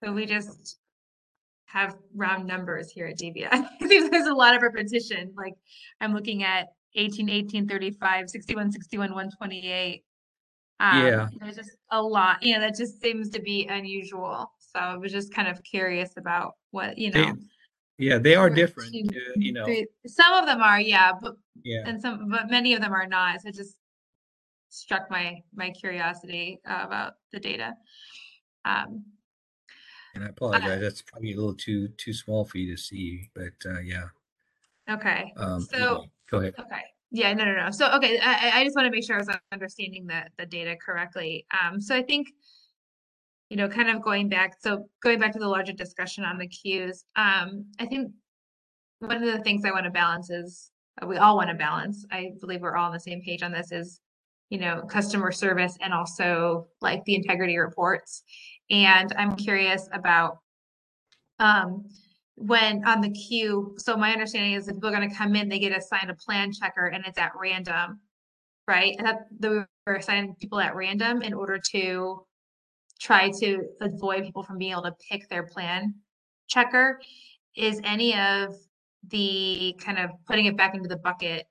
[0.04, 0.78] So we just
[1.66, 3.68] have round numbers here at DBI.
[4.12, 5.34] There's a lot of repetition.
[5.38, 5.54] Like
[6.02, 10.04] I'm looking at 18, 18, 35, 61, 61, 128.
[10.80, 11.28] Um, Yeah.
[11.40, 14.52] There's just a lot, you know, that just seems to be unusual.
[14.60, 17.36] So I was just kind of curious about what, you They- know.
[18.02, 21.36] Yeah, they are different, two, uh, you know, three- Some of them are, yeah, but
[21.64, 21.84] yeah.
[21.86, 23.42] and some, but many of them are not.
[23.42, 23.76] So it just
[24.70, 27.74] struck my my curiosity uh, about the data.
[28.64, 29.04] Um,
[30.16, 33.54] And I apologize, that's probably a little too, too small for you to see, but,
[33.66, 34.06] uh, yeah.
[34.90, 36.56] okay, Um, So- anyway, Go ahead.
[36.60, 37.72] okay, yeah, no, no, no.
[37.72, 40.46] So okay, I I- I just want to make sure I was understanding the the
[40.46, 41.46] data correctly.
[41.60, 42.30] Um, so I think
[43.52, 46.48] you know, kind of going back, so going back to the larger discussion on the
[46.48, 48.12] queues, um, I think
[49.00, 52.06] one of the things I want to balance is, uh, we all want to balance,
[52.12, 54.02] I believe we're all on the same page on this, is,
[54.52, 58.22] you know, customer service and also like the integrity reports.
[58.70, 60.38] And I'm curious about,
[61.40, 61.86] um,
[62.36, 65.60] when on the queue, so my understanding is if people are gonna come in, they
[65.60, 68.00] get assigned a plan checker and it's at random,
[68.68, 68.96] right?
[69.00, 72.26] That, we're assigning people at random in order to
[73.00, 75.96] try to avoid people from being able to pick their plan
[76.48, 77.00] checker.
[77.56, 78.56] Is any of
[79.08, 81.46] the kind of putting it back into the bucket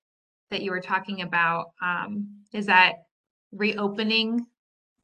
[0.51, 2.95] that you were talking about, um, is that
[3.53, 4.47] reopening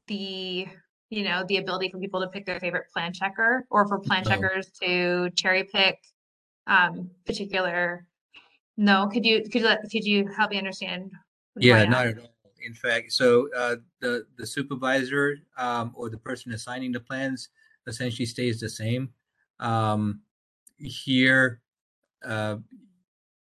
[0.06, 0.66] the,
[1.14, 4.24] you know, the ability for people to pick their favorite plan checker or for plan
[4.24, 4.30] No.
[4.30, 5.98] checkers to cherry pick
[6.66, 8.06] um particular
[8.78, 11.12] no could you could you let could you help me understand
[11.58, 12.30] Yeah, not at all.
[12.64, 17.50] In fact, so uh, the the supervisor um, or the person assigning the plans
[17.86, 19.12] essentially stays the same.
[19.60, 20.22] Um,
[20.78, 21.60] here,
[22.24, 22.56] uh,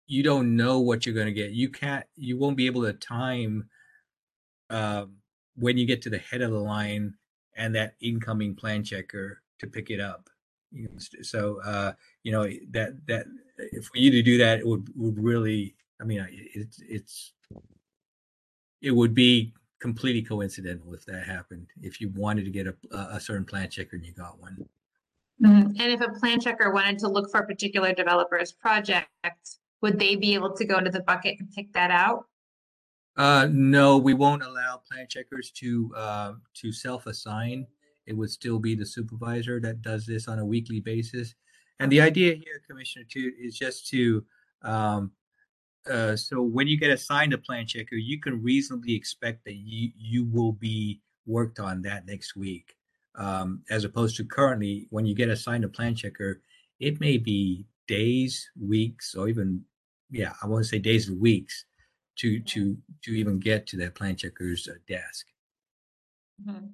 [0.08, 1.52] you don't know what you're going to get.
[1.52, 2.06] You can't.
[2.18, 3.70] You won't be able to time
[4.70, 5.16] um,
[5.56, 7.14] when you get to the head of the line
[7.58, 10.30] and that incoming plan checker to pick it up.
[11.22, 11.94] So uh,
[12.24, 13.26] you know that that
[13.84, 15.76] for you to do that it would would really.
[16.00, 17.34] I mean, I- it's
[18.82, 21.68] it would be completely coincidental if that happened.
[21.82, 24.58] If you wanted to get a, a certain plan checker and you got one.
[25.42, 25.80] Mhm.
[25.80, 29.08] and if a plan checker wanted to look for a particular developer's project
[29.82, 32.26] would they be able to go into the bucket and pick that out
[33.18, 37.66] Uh, no, we won't allow plan checkers to uh, to self-assign.
[38.06, 41.34] It would still be the supervisor that does this on a weekly basis.
[41.80, 44.24] And the idea here, Commissioner Tut, is just to
[44.62, 45.12] um,
[45.90, 49.92] uh, so when you get assigned a plan checker, you can reasonably expect that you
[49.98, 52.76] you will be worked on that next week.
[53.16, 56.42] Um, as opposed to currently, when you get assigned a plan checker,
[56.80, 59.64] it may be days, weeks, or even
[60.12, 61.66] yeah, I want to say days and weeks
[62.18, 65.28] to to to even get to that plan checker's uh, desk.
[66.46, 66.70] Mhm.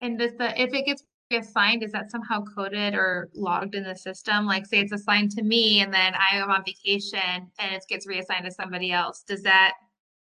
[0.00, 3.96] and does the if it gets assigned is that somehow coded or logged in the
[3.96, 7.82] system like say it's assigned to me and then i am on vacation and it
[7.88, 9.72] gets reassigned to somebody else does that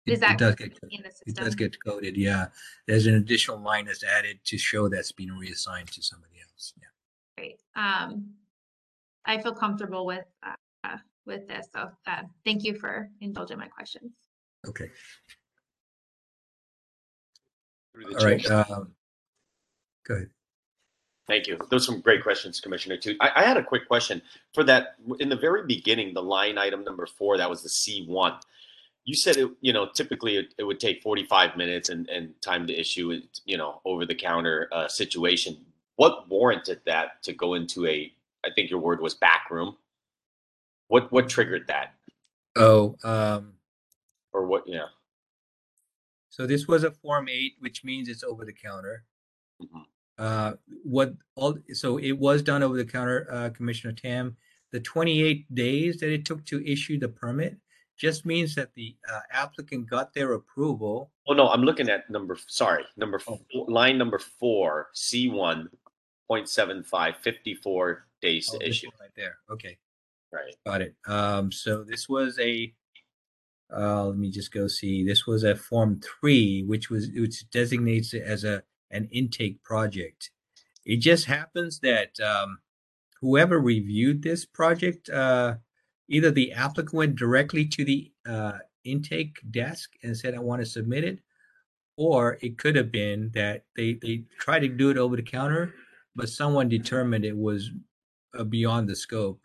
[0.05, 2.17] It, that it does get in the it does get coded.
[2.17, 2.47] Yeah,
[2.87, 6.73] there's an additional line that's added to show that's being reassigned to somebody else.
[6.77, 6.87] Yeah.
[7.37, 7.59] Great.
[7.75, 8.33] Um,
[9.25, 10.25] I feel comfortable with,
[10.83, 10.97] uh,
[11.31, 14.11] with this, so, uh, thank you for indulging my questions.
[14.67, 14.89] Okay.
[18.19, 18.39] All right.
[18.39, 18.65] chair.
[18.69, 18.91] Um,
[20.07, 20.29] go ahead.
[21.27, 21.57] Thank you.
[21.69, 22.97] Those are some great questions, Commissioner.
[22.97, 23.15] Tut.
[23.21, 24.21] I, I had a quick question
[24.53, 24.95] for that.
[25.19, 28.33] In the very beginning, the line item number four, that was the C one.
[29.05, 29.49] You said it.
[29.61, 33.11] You know, typically it, it would take forty five minutes and, and time to issue
[33.11, 33.39] it.
[33.45, 35.57] You know, over the counter uh, situation.
[35.95, 38.11] What warranted that to go into a?
[38.43, 39.77] I think your word was back room.
[40.91, 41.93] What what triggered that,
[42.57, 43.53] Oh, um,
[44.33, 44.63] or what?
[44.67, 44.87] Yeah.
[46.29, 49.05] so this was a form eight, which means it's over the counter.
[49.63, 49.85] Mhm.
[50.17, 51.57] Uh, what all?
[51.71, 54.35] So it was done over the counter, uh, Commissioner Tam.
[54.71, 57.55] The 28 days that it took to issue the permit
[57.95, 61.09] just means that the uh, applicant got their approval.
[61.25, 62.37] Oh no, I'm looking at number.
[62.47, 63.59] Sorry, number four, Oh.
[63.69, 65.69] line number four, C one
[66.27, 68.89] point seven five, 54 days Oh, to issue.
[68.99, 69.39] right there.
[69.49, 69.77] Okay.
[70.31, 70.55] Right.
[70.65, 70.95] Got it.
[71.07, 72.73] Um, so this was a,
[73.75, 75.05] uh, let me just go see.
[75.05, 80.31] This was a form three, which was which designates it as a an intake project.
[80.85, 82.59] It just happens that um,
[83.21, 85.55] whoever reviewed this project, uh,
[86.09, 90.65] either the applicant went directly to the uh, intake desk and said, "I want to
[90.65, 91.19] submit it,"
[91.97, 95.73] or it could have been that they they tried to do it over the counter,
[96.15, 97.71] but someone determined it was
[98.37, 99.41] uh, beyond the scope.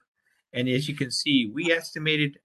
[0.56, 2.38] And as you can see, we estimated,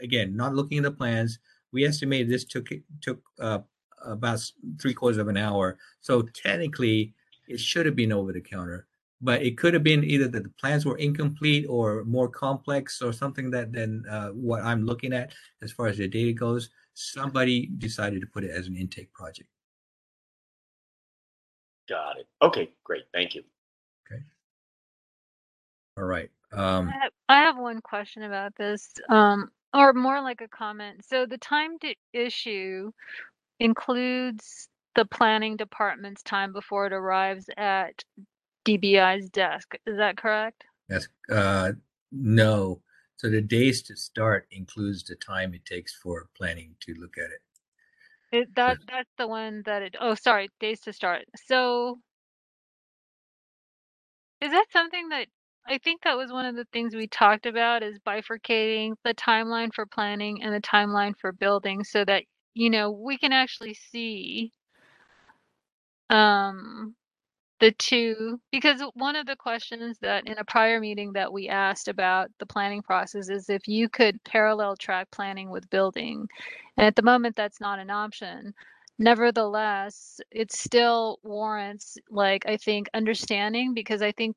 [0.00, 1.40] again, not looking at the plans,
[1.72, 2.68] we estimated this took
[3.02, 3.58] took uh,
[4.06, 4.40] about
[4.80, 5.76] three quarters of an hour.
[6.00, 7.14] So technically,
[7.48, 8.86] it should have been over the counter,
[9.20, 13.12] but it could have been either that the plans were incomplete or more complex or
[13.12, 16.70] something that than uh, what I'm looking at as far as the data goes.
[16.94, 19.48] Somebody decided to put it as an intake project.
[21.88, 22.26] Got it.
[22.40, 23.04] Okay, great.
[23.12, 23.42] Thank you.
[24.06, 24.22] Okay.
[25.96, 26.30] All right.
[26.52, 31.04] Um, I have, I have one question about this, um, or more like a comment.
[31.04, 32.90] So the time to issue
[33.60, 38.02] includes the planning department's time before it arrives at
[38.64, 39.74] DBI's desk.
[39.86, 40.64] Is that correct?
[40.88, 41.72] that's uh,
[42.10, 42.80] no.
[43.16, 47.30] So the days to start includes the time it takes for planning to look at
[47.30, 47.40] it.
[48.30, 49.96] It, that that's the one that it.
[50.00, 51.24] Oh, sorry, days to start.
[51.46, 51.98] So
[54.40, 55.26] is that something that
[55.68, 59.74] I think that was one of the things we talked about is bifurcating the timeline
[59.74, 64.52] for planning and the timeline for building so that you know we can actually see
[66.10, 66.94] um
[67.60, 71.88] the two because one of the questions that in a prior meeting that we asked
[71.88, 76.28] about the planning process is if you could parallel track planning with building.
[76.76, 78.54] And at the moment that's not an option.
[78.98, 84.36] Nevertheless it still warrants like i think understanding because i think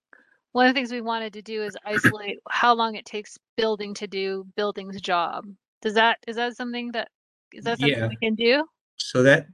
[0.54, 3.94] one of the things we wanted to do is isolate how long it takes building
[3.96, 5.46] to do building's job
[5.82, 7.10] does that is that something that
[7.54, 8.08] is that something Yeah.
[8.08, 8.64] we can do
[8.98, 9.48] So that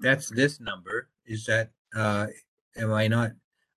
[0.00, 1.08] that's this number.
[1.26, 2.28] Is that uh,
[2.76, 3.32] am I not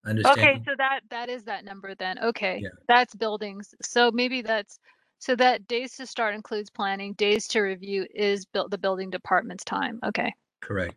[0.06, 0.50] understanding?
[0.50, 2.20] Okay, so that that is that number then.
[2.20, 2.70] Okay, Yeah.
[2.88, 3.76] that's buildings.
[3.82, 4.80] So maybe that's
[5.20, 7.14] so that days to start includes planning.
[7.14, 10.00] Days to review is built the building department's time.
[10.06, 10.96] Okay, Correct.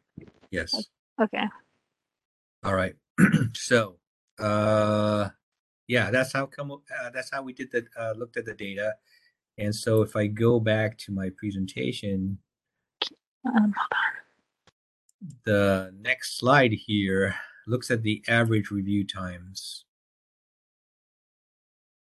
[0.51, 0.91] Yes.
[1.23, 1.45] okay.
[2.65, 2.95] All right.
[3.55, 3.97] so,
[4.39, 5.29] uh,
[5.87, 6.73] yeah, that's how come.
[6.73, 8.95] Uh, that's how we did the uh, looked at the data.
[9.59, 12.39] And so, if I go back to my presentation,
[13.45, 13.75] Um,
[15.45, 17.35] the next slide here
[17.67, 19.85] looks at the average review times.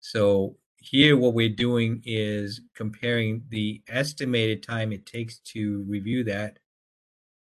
[0.01, 6.59] So here, what we're doing is comparing the estimated time it takes to review that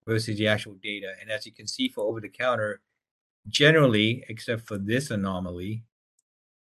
[0.07, 1.15] versus the actual data.
[1.21, 2.81] And as you can see for over the counter,
[3.49, 5.85] generally, except for this anomaly,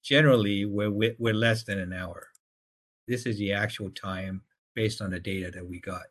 [0.03, 2.29] generally we're, we're less than an hour.
[3.09, 4.43] This is the actual time
[4.75, 6.07] based on the data that we got.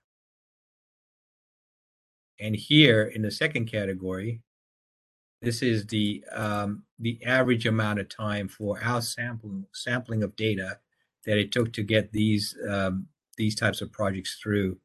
[2.39, 4.41] And here in the second category,
[5.41, 10.79] this is the um, the average amount of time for our sampling sampling of data
[11.25, 13.07] that it took to get these um,
[13.37, 14.77] these types of projects through.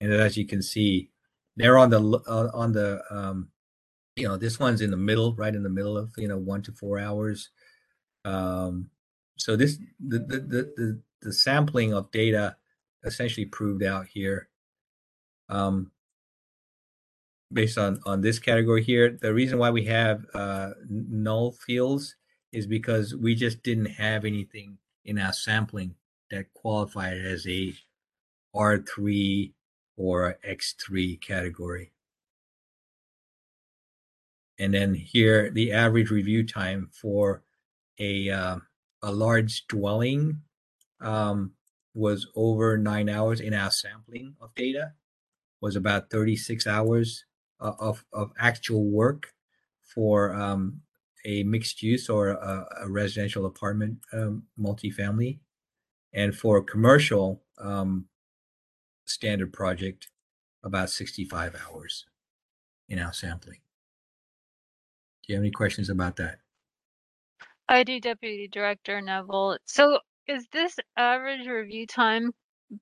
[0.00, 1.10] And as you can see,
[1.56, 3.48] they're on the uh, on the um,
[4.16, 6.62] you know this one's in the middle, right in the middle of you know one
[6.62, 7.50] to four hours.
[8.24, 8.90] Um,
[9.38, 12.56] so this the the the the, sampling of data
[13.04, 14.48] essentially proved out here.
[15.48, 15.90] Um,
[17.52, 19.18] based on on this category here.
[19.20, 22.16] The reason why we have uh, null fields
[22.52, 25.94] is because we just didn't have anything in our sampling
[26.30, 27.74] that qualified as a
[28.54, 29.52] R3
[29.96, 31.91] or X3 category.
[34.58, 37.42] And then here, the average review time for
[37.98, 38.56] a uh,
[39.02, 40.42] a large dwelling
[41.00, 41.52] um,
[41.94, 44.92] was over nine hours in our sampling of data
[45.60, 47.24] was about 36 hours
[47.60, 49.32] uh, of, of actual work
[49.82, 50.80] for um,
[51.24, 55.38] a mixed use or a, a residential apartment um, multifamily.
[56.12, 58.06] And for a commercial um,
[59.06, 60.08] standard project,
[60.64, 62.06] about 65 hours
[62.88, 63.58] in our sampling.
[65.22, 66.38] Do you have any questions about that?
[67.68, 69.58] I do, Deputy Director Neville.
[69.64, 72.32] So is this average review time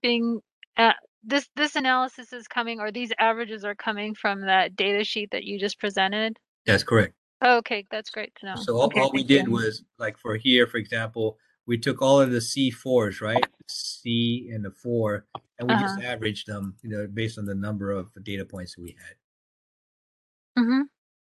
[0.02, 0.40] being
[0.76, 5.30] uh, this this analysis is coming or these averages are coming from that data sheet
[5.32, 6.38] that you just presented?
[6.66, 7.14] That's correct.
[7.44, 8.54] Okay, that's great to know.
[8.56, 9.38] So all, Okay, all we thank you.
[9.38, 13.44] did was like for here, for example, we took all of the C4s, right?
[13.68, 15.26] C and the four,
[15.58, 18.82] and we just averaged them, you know, based on the number of data points that
[18.82, 20.62] we had.
[20.64, 20.80] Mm-hmm.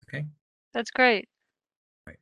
[0.08, 0.26] Okay.
[0.74, 1.28] That's great.
[2.08, 2.18] Right.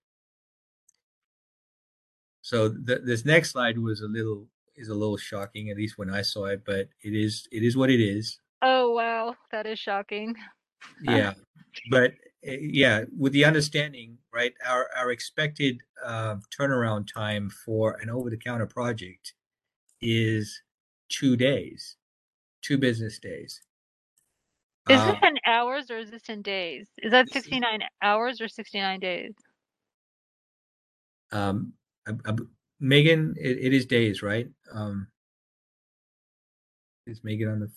[2.42, 6.10] So th- this next slide was a little is a little shocking, at least when
[6.10, 8.40] I saw it, but it is it is what it is.
[8.62, 10.36] Oh wow, that is shocking.
[11.04, 11.34] Yeah,
[11.92, 12.12] but
[12.48, 14.54] uh, yeah, with the understanding, right?
[14.66, 19.34] Our our expected uh, turnaround time for an over the counter project
[20.02, 20.62] is
[21.10, 21.98] two days,
[22.62, 23.62] two business days.
[24.90, 26.88] Is Uh, this in hours or is this in days?
[26.98, 29.34] Is that This is- 69 hours or 69 days?
[31.32, 31.74] um,
[32.08, 32.34] I, I,
[32.80, 34.48] Megan, it, it is days, right?
[34.72, 35.08] Um,
[37.06, 37.72] is Megan on the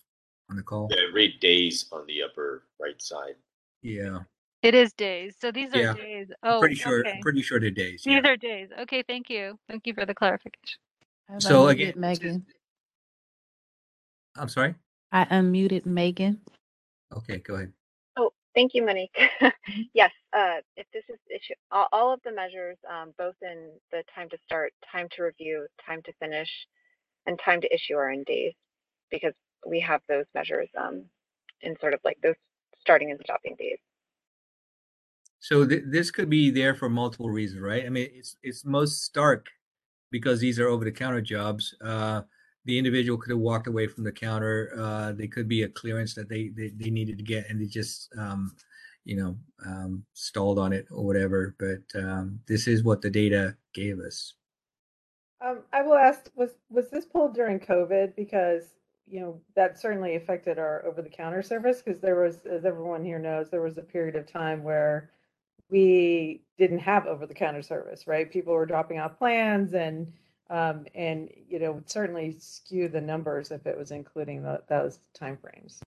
[0.48, 0.88] on the call?
[0.90, 3.34] Yeah, read days on the upper right side.
[3.82, 4.20] Yeah,
[4.62, 5.34] It is days.
[5.38, 6.28] So these are Yeah, days.
[6.42, 7.00] I'm Oh, pretty sure.
[7.00, 7.12] okay.
[7.16, 8.02] I'm pretty sure they're days.
[8.04, 8.28] These Yeah.
[8.30, 8.70] are days.
[8.80, 9.58] Okay, thank you.
[9.68, 10.78] Thank you for the clarification.
[11.28, 12.46] I've So unmuted again, Megan.
[14.36, 14.74] I'm sorry.
[15.10, 16.40] I unmuted Megan.
[17.16, 17.72] Okay, go ahead.
[18.16, 19.16] Oh, thank you, Monique.
[19.94, 24.02] yes, uh, if this is issue, all, all of the measures, um, both in the
[24.14, 26.50] time to start, time to review, time to finish,
[27.26, 28.52] and time to issue are in days
[29.10, 29.34] because
[29.66, 31.04] we have those measures um,
[31.60, 32.34] in sort of like those
[32.80, 33.78] starting and stopping days.
[35.40, 37.84] So th- this could be there for multiple reasons, right?
[37.84, 39.46] I mean, it's it's most stark
[40.10, 41.74] because these are over the counter jobs.
[41.80, 42.22] Uh,
[42.64, 44.72] the individual could have walked away from the counter.
[44.78, 47.66] Uh, they could be a clearance that they, they, they needed to get and they
[47.66, 48.54] just, um,
[49.04, 49.36] you know,
[49.66, 51.56] um, stalled on it or whatever.
[51.58, 54.34] But um, this is what the data gave us.
[55.44, 58.14] Um, I will ask, was, was this pulled during COVID?
[58.14, 58.62] Because,
[59.08, 63.50] you know, that certainly affected our over-the-counter service because there was, as everyone here knows,
[63.50, 65.10] there was a period of time where
[65.68, 68.30] we didn't have over-the-counter service, right?
[68.30, 70.12] People were dropping off plans and,
[70.50, 74.98] um, and, you know, would certainly skew the numbers if it was including the, those
[75.18, 75.80] timeframes.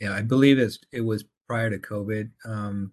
[0.00, 2.30] Yeah, I believe it's, it was prior to COVID.
[2.44, 2.92] Um,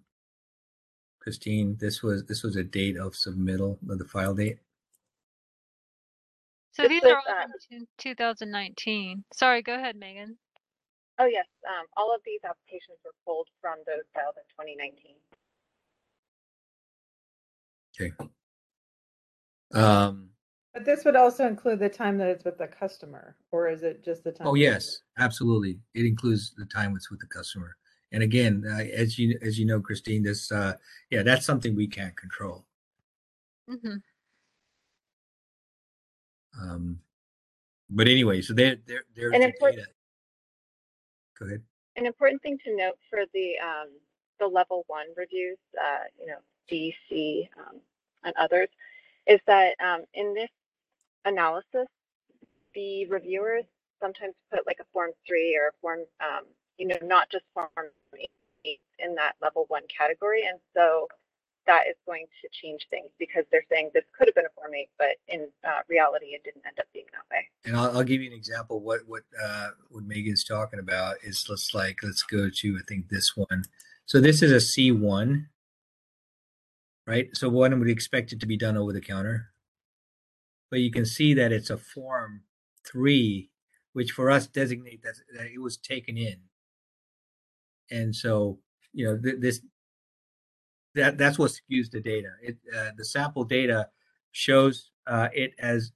[1.20, 4.58] Christine, this was this was a date of submittal of the file date.
[6.72, 7.22] So these are all
[7.68, 9.24] from 2019.
[9.34, 10.38] Sorry, go ahead, Megan.
[11.18, 15.16] Oh, yes, um, all of these applications were pulled from those files in 2019.
[18.00, 18.30] Okay.
[19.74, 20.30] Um,
[20.74, 24.04] But this would also include the time that it's with the customer, or is it
[24.04, 24.46] just the time?
[24.46, 25.80] oh yes, absolutely.
[25.94, 27.76] It includes the time it's with the customer.
[28.12, 30.74] And again, uh, as you as you know, Christine, this uh,
[31.10, 32.64] yeah, that's something we can't control.
[33.68, 33.96] hmm
[36.60, 37.00] Um,
[37.90, 39.86] but anyway, so there there there's And the import- data.
[41.38, 41.62] Go ahead.
[41.96, 43.88] An important thing to note for the um,
[44.40, 46.38] the level one reviews, uh, you know,
[46.68, 47.80] D, C, um,
[48.24, 48.68] and others,
[49.28, 50.50] is that um, in this
[51.24, 51.86] analysis,
[52.74, 53.64] the reviewers
[54.00, 56.44] sometimes put like a form three or a form, um,
[56.78, 57.68] you know, not just form
[58.64, 61.06] eight in that level one category, and so
[61.66, 64.74] that is going to change things because they're saying this could have been a form
[64.74, 67.46] eight, but in uh, reality, it didn't end up being that way.
[67.66, 68.80] And I'll, I'll give you an example.
[68.80, 73.08] What what uh, what Megan's talking about is let's like let's go to I think
[73.08, 73.64] this one.
[74.06, 75.48] So this is a C one,
[77.08, 77.30] right?
[77.34, 79.52] So one would expect it to be done over the counter,
[80.70, 82.42] but you can see that it's a form
[82.86, 83.50] three,
[83.94, 86.36] which for us designate that, that it was taken in.
[87.90, 88.60] And so
[88.94, 89.62] you know th- this
[90.96, 92.30] that that's what skews the data.
[92.42, 93.88] It uh, the sample data
[94.32, 95.92] shows uh, it as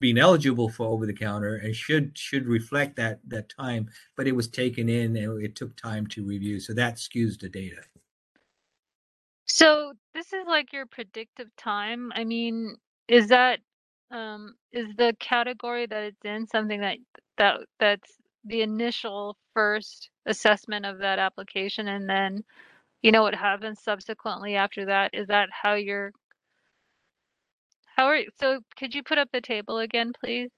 [0.00, 4.32] being eligible for over the counter and should should reflect that that time but it
[4.36, 7.82] was taken in and it took time to review so that skews the data
[9.46, 12.12] So this is like your predictive time.
[12.14, 12.76] I mean,
[13.08, 13.60] is that
[14.10, 16.98] um is the category that it's in something that
[17.38, 18.10] that that's
[18.44, 22.42] the initial first assessment of that application and then
[23.02, 25.12] you know what happens subsequently after that?
[25.14, 26.12] Is that how you're
[27.96, 30.50] how are so could you put up the table again, please?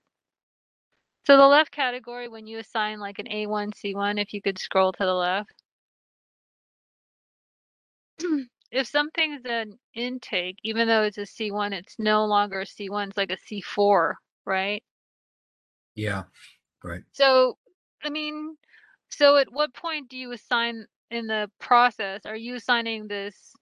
[1.26, 4.92] So the left category when you assign like an A1, C1, if you could scroll
[4.92, 5.62] to the left.
[8.72, 13.18] If something's an intake, even though it's a C1, it's no longer a C1, it's
[13.18, 14.14] like a C4,
[14.46, 14.82] right?
[15.94, 16.24] yeah
[16.82, 17.58] right So,
[18.02, 18.56] I mean,
[19.10, 22.26] so at what point do you assign in the process?
[22.26, 23.54] Are you assigning this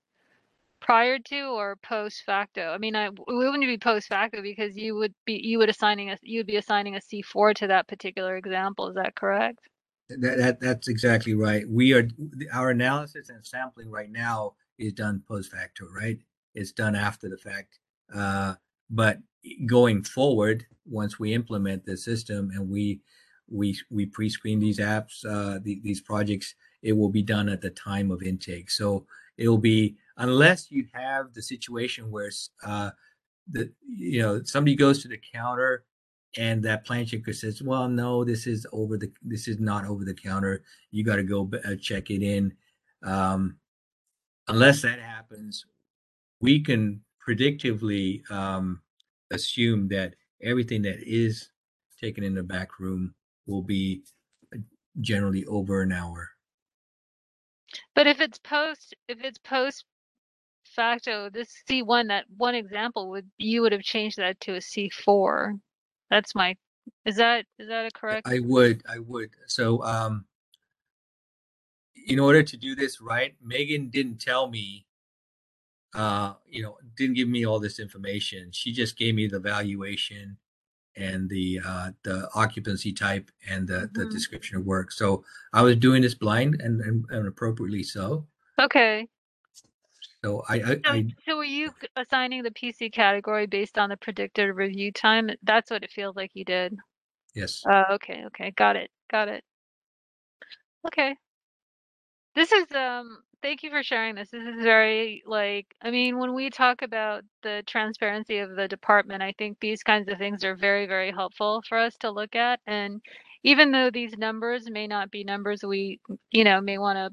[0.80, 2.72] prior to or post facto?
[2.72, 6.11] I mean, I it wouldn't be post facto because you would be you would assigning
[6.11, 8.88] a you'd be assigning a C4 to that particular example.
[8.90, 9.61] Is that correct?
[10.08, 12.08] that, that that's exactly right we are
[12.52, 16.18] our analysis and sampling right now is done post facto right?
[16.55, 17.78] It's done after the fact
[18.14, 18.55] uh,
[18.91, 19.18] but
[19.66, 23.01] going forward once we implement the system and we
[23.49, 27.70] we we pre-screen these apps uh, the, these projects it will be done at the
[27.70, 28.70] time of intake.
[28.70, 29.07] So
[29.37, 32.31] it'll be unless you have the situation where
[32.64, 32.91] uh,
[33.51, 35.85] the you know somebody goes to the counter
[36.37, 40.05] and that plan checker says well no this is over the this is not over
[40.05, 40.62] the counter.
[40.91, 42.55] You got to go b- uh, check it in.
[43.03, 43.57] Um,
[44.51, 45.66] unless that happens
[46.40, 48.80] we can predictively um,
[49.32, 51.51] assume that everything that is
[52.01, 53.14] taken in the back room
[53.46, 54.03] will be
[54.55, 54.59] uh,
[55.01, 56.30] generally over an hour
[57.94, 59.84] But if it's post if it's post
[60.64, 65.59] facto, this C1, that one example would you would have changed that to a C4.
[66.11, 66.57] That's my
[67.05, 68.26] is that is that a correct?
[68.26, 69.30] I would, I would.
[69.46, 70.24] So, um,
[72.07, 74.86] in order to do this right, Megan didn't tell me,
[75.94, 78.51] uh, you know, didn't give me all this information.
[78.53, 80.38] She just gave me the valuation
[80.96, 84.12] and the uh, the occupancy type and the, the Mhm.
[84.12, 84.92] description of work.
[84.92, 88.26] So I was doing this blind and, and, and appropriately so.
[88.61, 89.09] Okay.
[90.24, 93.96] So I, I, So, I so were you assigning the PC category based on the
[93.98, 95.30] predicted review time?
[95.42, 96.76] That's what it feels like you did.
[97.34, 97.68] yes.
[97.68, 99.44] Uh, okay, okay, got it, got it.
[100.86, 101.16] Okay.
[102.35, 104.31] This is um thank you for sharing this.
[104.31, 109.22] This is very like I mean when we talk about the transparency of the department,
[109.22, 112.61] I think these kinds of things are very very helpful for us to look at
[112.66, 113.01] and
[113.43, 116.01] even though these numbers may not be numbers we
[116.31, 117.11] you know may want to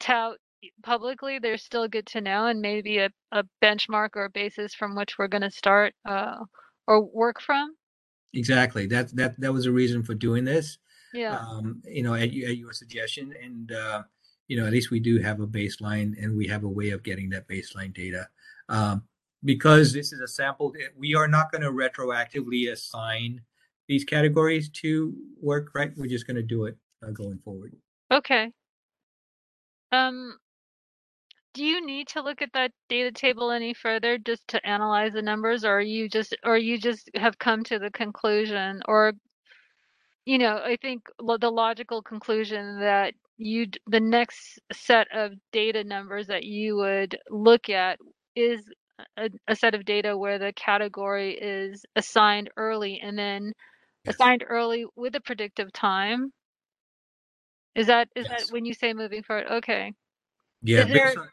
[0.00, 0.38] tout
[0.82, 4.94] publicly, they're still good to know and maybe a, a benchmark or a basis from
[4.96, 6.36] which we're going to start uh
[6.86, 7.74] or work from.
[8.34, 8.86] Exactly.
[8.86, 10.78] That that that was a reason for doing this.
[11.12, 11.38] Yeah.
[11.38, 14.02] Um, you know, at, at your suggestion, and uh,
[14.46, 17.02] you know, at least we do have a baseline, and we have a way of
[17.02, 18.28] getting that baseline data.
[18.68, 19.04] Um,
[19.44, 23.40] because this is a sample, eh, we are not going to retroactively assign
[23.86, 25.70] these categories to work.
[25.74, 25.92] Right?
[25.96, 27.74] We're just going to do it uh, going forward.
[28.10, 28.50] Okay.
[29.92, 30.36] Um,
[31.54, 35.22] do you need to look at that data table any further just to analyze the
[35.22, 39.14] numbers, or you just, or you just have come to the conclusion, or,
[40.28, 45.84] you know, I think lo- the logical conclusion that you, the next set of data
[45.84, 47.98] numbers that you would look at
[48.36, 48.62] is
[49.18, 53.54] a, a set of data where the category is assigned early and then
[54.04, 54.16] Yes.
[54.16, 56.32] assigned early with a predictive time.
[57.76, 58.40] Is that, is Yes.
[58.40, 59.46] that when you say moving forward?
[59.50, 59.94] Okay.
[60.62, 60.84] Yeah.
[60.84, 61.30] There- on-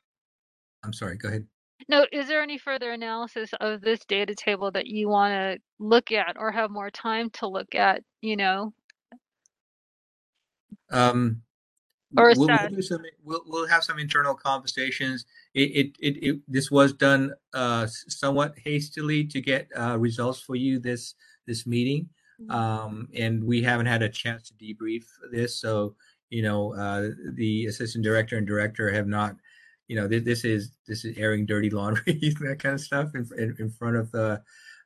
[0.83, 1.17] I'm sorry.
[1.17, 1.47] Go ahead.
[1.89, 6.11] No, is there any further analysis of this data table that you want to look
[6.11, 8.73] at or have more time to look at, you know?
[10.91, 11.41] Um,
[12.17, 13.03] Or we'll, we'll do some.
[13.23, 15.25] We'll, we'll have some internal conversations.
[15.53, 20.55] It, it, it, it this was done uh, somewhat hastily to get uh, results for
[20.55, 22.07] you this this meeting,
[22.49, 25.59] um, and we haven't had a chance to debrief this.
[25.59, 25.95] So
[26.29, 29.35] you know, uh, the assistant director and director have not.
[29.87, 33.27] You know, this, this is this is airing dirty laundry, that kind of stuff in
[33.37, 34.41] in, in front of the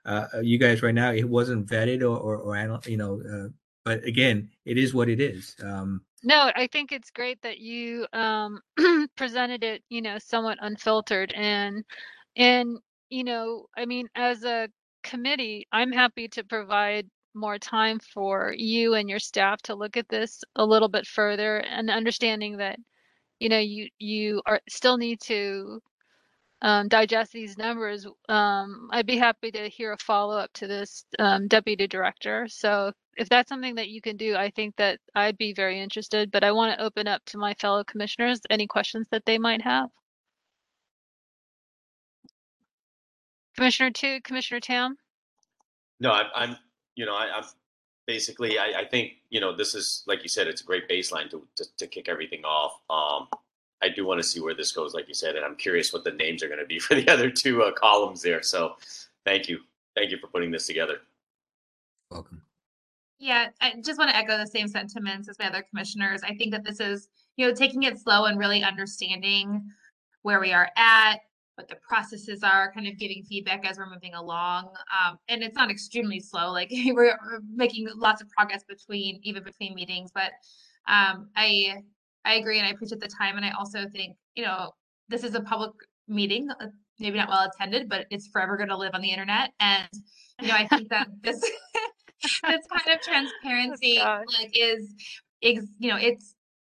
[0.05, 1.11] uh, you guys right now.
[1.11, 3.51] It wasn't vetted or or, or you know.
[3.85, 5.55] But again, it is what it is.
[5.63, 8.61] Um, No, I think it's great that you um,
[9.15, 11.83] presented it, you know, somewhat unfiltered and
[12.35, 12.77] and
[13.09, 14.69] you know, I mean, as a
[15.03, 20.09] committee, I'm happy to provide more time for you and your staff to look at
[20.09, 22.77] this a little bit further and understanding that,
[23.39, 25.81] you know, you you are still need to
[26.61, 28.05] um, digest these numbers.
[28.27, 32.47] Um, I'd be happy to hear a follow up to this um, deputy director.
[32.49, 36.31] So if that's something that you can do, I think that I'd be very interested,
[36.31, 39.61] but I want to open up to my fellow commissioners any questions that they might
[39.61, 39.89] have.
[43.55, 44.95] Commissioner Tut, Commissioner Tam?
[45.99, 46.57] No, I'm, I'm,
[46.95, 47.43] you know, I, I'm
[48.07, 51.29] basically, I, I think, you know, this is, like you said, it's a great baseline
[51.31, 52.79] to, to, to kick everything off.
[52.89, 53.27] Um,
[53.81, 56.03] I do want to see where this goes, like you said, and I'm curious what
[56.03, 58.41] the names are going to be for the other two uh, columns there.
[58.41, 58.75] So
[59.25, 59.59] thank you.
[59.95, 60.99] Thank you for putting this together.
[62.11, 62.41] welcome.
[63.19, 66.21] Yeah, I just want to echo the same sentiments as my other commissioners.
[66.23, 69.61] I think that this is, you know, taking it slow and really understanding
[70.21, 71.17] where we are at,
[71.55, 74.69] what the processes are, kind of giving feedback as we're moving along.
[74.97, 76.53] Um, and it's not extremely slow.
[76.53, 80.11] Like we're, we're making lots of progress between even between meetings.
[80.13, 80.31] But
[80.87, 81.83] um, I
[82.25, 83.37] I agree and I appreciate the time.
[83.37, 84.71] And I also think, you know,
[85.07, 85.71] this is a public
[86.07, 86.67] meeting, uh,
[86.99, 89.51] maybe not well attended, but it's forever going to live on the internet.
[89.59, 89.89] And
[90.41, 91.39] you know, I think that this
[92.21, 94.25] this kind of transparency gosh.
[94.37, 94.93] like is
[95.41, 96.35] ex, you know it's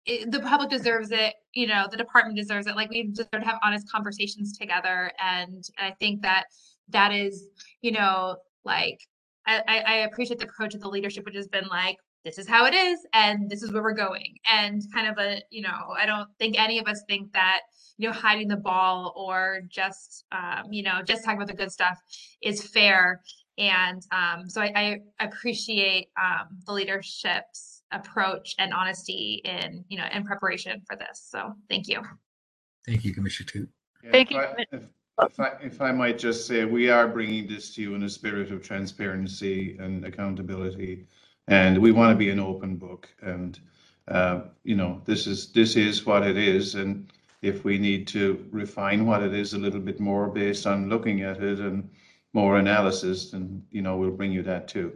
[0.06, 3.40] it, the public deserves it you know the department deserves it like we deserve to
[3.40, 6.46] have honest conversations together and i think that
[6.90, 7.48] that is
[7.82, 8.36] you know
[8.66, 9.00] like
[9.48, 12.66] I I appreciate the approach of the leadership which has been like this is how
[12.66, 16.06] it is and this is where we're going and kind of a you know i
[16.06, 17.62] don't think any of us think that
[17.98, 21.72] you know hiding the ball or just um, you know just talking about the good
[21.72, 21.98] stuff
[22.42, 23.22] is fair
[23.58, 30.06] and um, so I, I appreciate um, the leadership's approach and honesty in you know
[30.14, 32.02] in preparation for this so thank you
[32.86, 33.70] Thank you, Commissioner Tut.
[34.04, 34.84] Yeah, Thank you, I- If
[35.22, 38.10] if I, if I might just say, we are bringing this to you in a
[38.10, 41.06] spirit of transparency and accountability.
[41.50, 43.60] And we want to be an open book and,
[44.08, 46.76] uh, you know, this is, this is what it is.
[46.76, 50.90] And if we need to refine what it is a little bit more based on
[50.90, 51.90] looking at it and
[52.34, 54.96] more analysis, then, you know, we'll bring you that too.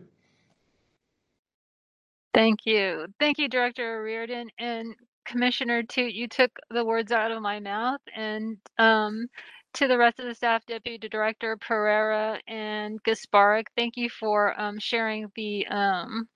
[2.36, 3.08] Thank you.
[3.20, 4.94] Thank you, Director Reardon and
[5.26, 6.14] Commissioner Tut.
[6.14, 8.02] You took the words out of my mouth.
[8.16, 9.26] And um,
[9.74, 14.78] to the rest of the staff, Deputy Director Pereira and Gasparac, thank you for um,
[14.78, 16.28] sharing the um,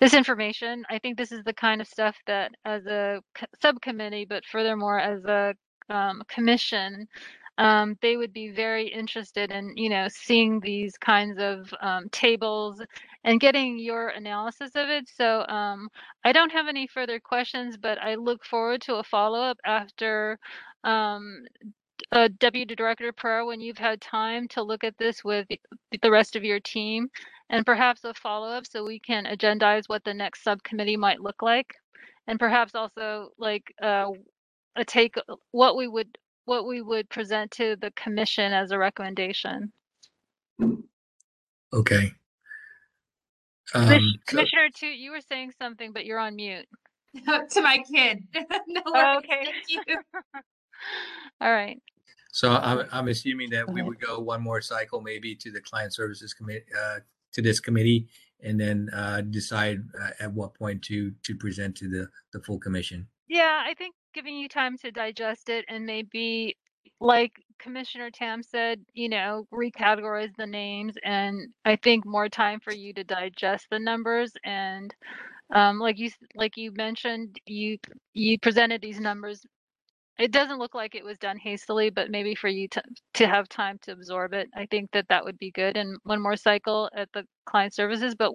[0.00, 0.84] this information.
[0.90, 3.20] I think this is the kind of stuff that, as a
[3.60, 5.54] subcommittee, but furthermore as a
[5.88, 7.08] um, commission,
[7.58, 12.80] um, they would be very interested in, you know, seeing these kinds of um, tables
[13.24, 15.08] and getting your analysis of it.
[15.08, 15.88] So um,
[16.24, 20.38] I don't have any further questions, but I look forward to a follow up after
[20.82, 21.44] um,
[22.10, 25.46] uh, Deputy Director Pereira, when you've had time to look at this with
[26.00, 27.08] the rest of your team,
[27.52, 31.42] and perhaps a follow up so we can agendize what the next subcommittee might look
[31.42, 31.74] like,
[32.26, 34.06] and perhaps also like uh,
[34.74, 35.14] a take
[35.52, 39.72] what we would what we would present to the commission as a recommendation.
[41.72, 42.12] Okay.
[43.72, 46.66] Commis- Um, so- Commissioner Tut, you were saying something, but you're on mute.
[47.50, 48.24] to my kid.
[48.66, 49.18] no worries.
[49.18, 49.44] okay.
[49.44, 49.80] Thank you.
[51.40, 51.80] All right.
[52.32, 55.92] So I'm, I'm assuming that we would go one more cycle, maybe to the client
[55.94, 57.00] services committee, uh,
[57.32, 58.08] to this committee,
[58.42, 62.58] and then, uh, decide uh, at what point to, to present to the, the full
[62.58, 63.06] commission.
[63.28, 66.56] Yeah, I think giving you time to digest it and maybe,
[67.00, 72.72] like Commissioner Tam said, you know, recategorize the names and I think more time for
[72.72, 74.92] you to digest the numbers and
[75.54, 77.78] um, like you like you mentioned, you
[78.14, 79.44] you presented these numbers.
[80.18, 82.82] It doesn't look like it was done hastily, but maybe for you to
[83.14, 85.76] to have time to absorb it, I think that that would be good.
[85.76, 88.32] And one more cycle at the client services, but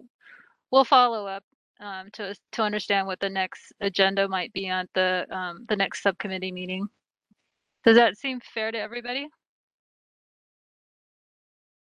[0.72, 1.44] we'll follow up
[1.80, 6.02] um, to to understand what the next agenda might be on the um, the next
[6.04, 6.88] subcommittee meeting.
[7.86, 9.28] Does that seem fair to everybody?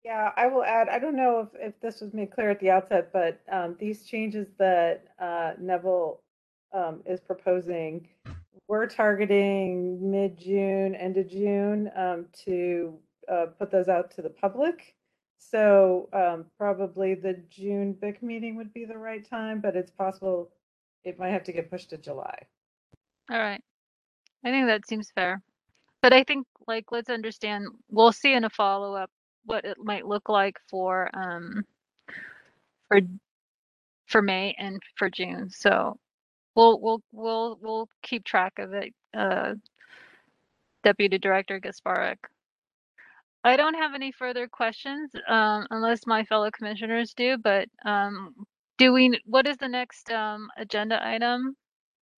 [0.04, 2.70] Yeah, I will add, I don't know if, if this was made clear at the
[2.70, 6.20] outset, but um, these changes that uh, Neville
[6.74, 8.10] um, is proposing,
[8.68, 12.98] we're targeting mid-June, end of June um, to
[13.32, 14.96] uh, put those out to the public.
[15.38, 20.52] So um, probably the June BIC meeting would be the right time, but it's possible
[21.04, 22.38] it might have to get pushed to July.
[23.30, 23.62] All right.
[24.46, 25.42] I think that seems fair.
[26.02, 29.10] But I think like let's understand we'll see in a follow up
[29.46, 31.66] what it might look like for um
[32.88, 33.00] for
[34.08, 35.50] for May and for June.
[35.50, 35.98] So
[36.56, 38.94] we'll we'll we'll we'll keep track of it.
[39.16, 39.56] Uh
[40.84, 42.18] Deputy Director Gasparac.
[43.44, 48.36] I don't have any further questions um unless my fellow commissioners do, but um
[48.78, 51.56] do we what is the next um agenda item?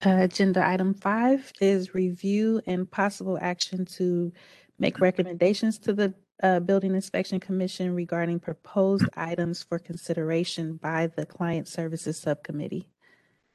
[0.05, 4.31] Uh, Agenda item five is review and possible action to
[4.79, 6.13] make recommendations to the
[6.43, 12.87] uh, Building Inspection Commission regarding proposed items for consideration by the Client Services Subcommittee.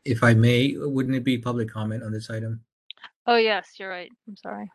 [0.04, 2.62] If I may, wouldn't it be public comment on this item?
[3.26, 4.10] Oh yes, you're right.
[4.26, 4.70] I'm sorry.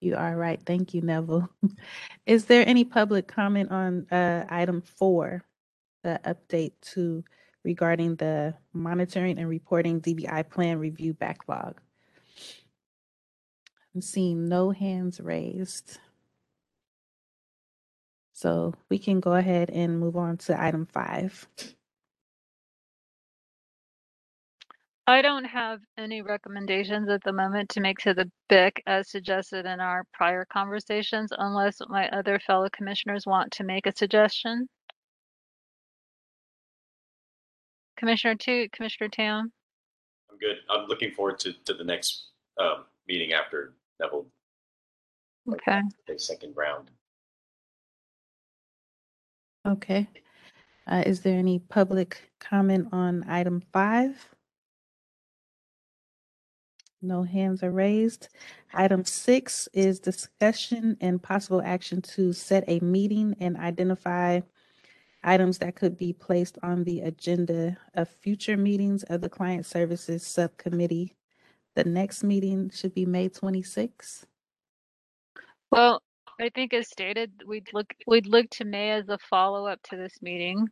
[0.00, 0.60] You are right.
[0.64, 1.48] Thank you, Neville.
[2.26, 5.44] Is there any public comment on uh, item four,
[6.02, 7.22] the update to
[7.64, 11.80] regarding the monitoring and reporting DBI plan review backlog?
[13.94, 15.98] I'm seeing no hands raised.
[18.32, 21.46] So we can go ahead and move on to item five.
[25.10, 29.66] I don't have any recommendations at the moment to make to the BIC as suggested
[29.66, 34.68] in our prior conversations, unless my other fellow commissioners want to make a suggestion.
[37.96, 39.52] Commissioner Tut, Commissioner Tam,
[40.30, 40.58] I'm good.
[40.70, 42.28] I'm looking forward to, to the next
[42.60, 44.26] um, meeting after Neville
[45.52, 45.80] okay.
[46.06, 46.88] takes second round.
[49.66, 50.08] Okay.
[50.86, 54.14] Uh, is there any public comment on item five?
[57.02, 58.28] No hands are raised.
[58.74, 64.40] Item six is discussion and possible action to set a meeting and identify
[65.24, 70.26] items that could be placed on the agenda of future meetings of the Client Services
[70.26, 71.14] Subcommittee.
[71.74, 74.26] The next meeting should be May twenty-sixth.
[75.70, 76.02] Well,
[76.40, 80.20] I think as stated, we'd look, we'd look to May as a follow-up to this
[80.20, 80.68] meeting.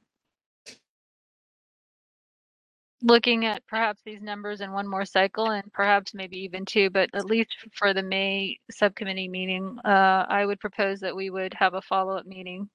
[3.03, 7.11] Looking at perhaps these numbers in one more cycle and perhaps maybe even two, but
[7.14, 11.74] at least for the May subcommittee meeting, uh, I would propose that we would have
[11.74, 12.68] a follow-up meeting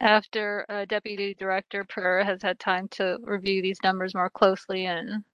[0.00, 5.24] after uh, Deputy Director Pereira has had time to review these numbers more closely and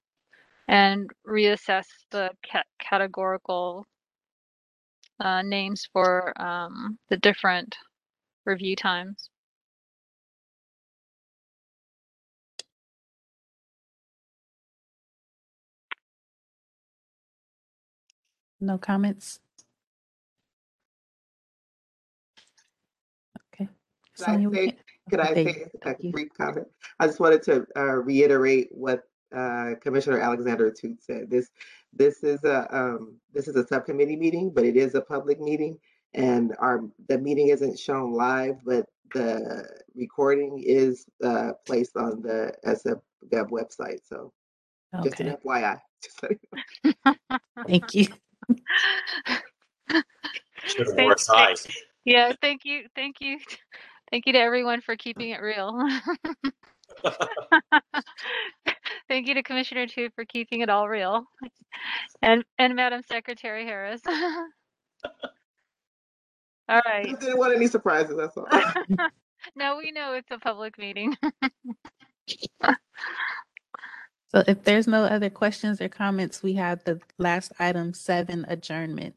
[0.69, 3.87] and reassess the ca- categorical
[5.21, 7.77] uh, names for um, the different
[8.47, 9.31] review times.
[18.63, 19.41] No comments?
[23.57, 23.69] Could
[24.27, 24.79] I Sonia, we say, can't-
[25.11, 26.13] could I Thank- say a you.
[26.13, 26.69] brief comment?
[27.01, 29.05] I just wanted to uh, reiterate what
[29.35, 31.31] uh, Commissioner Alexander Tut said.
[31.31, 31.49] This,
[31.95, 35.79] this is a, um, this is a subcommittee meeting, but it is a public meeting.
[36.15, 38.85] And our, the meeting isn't shown live, but
[39.15, 43.01] the recording is uh, placed on the SF
[43.33, 44.01] Gov website.
[44.07, 44.31] So
[45.03, 45.81] just Okay, an FYI.
[46.03, 46.29] Just so
[46.85, 47.15] you know.
[47.67, 48.09] thank you.
[50.65, 51.55] Should have wore a tie.
[52.05, 53.39] Yeah, thank you, thank you,
[54.11, 55.81] thank you to everyone for keeping it real.
[59.09, 61.25] Thank you to Commissioner Tut for keeping it all real,
[62.23, 64.01] and and Madam Secretary Harris.
[66.69, 67.07] All right.
[67.07, 68.47] Just didn't want any surprises, that's all.
[69.57, 71.17] No, we know it's a public meeting.
[74.35, 79.15] So if there's no other questions or comments, we have the last item seven adjournment.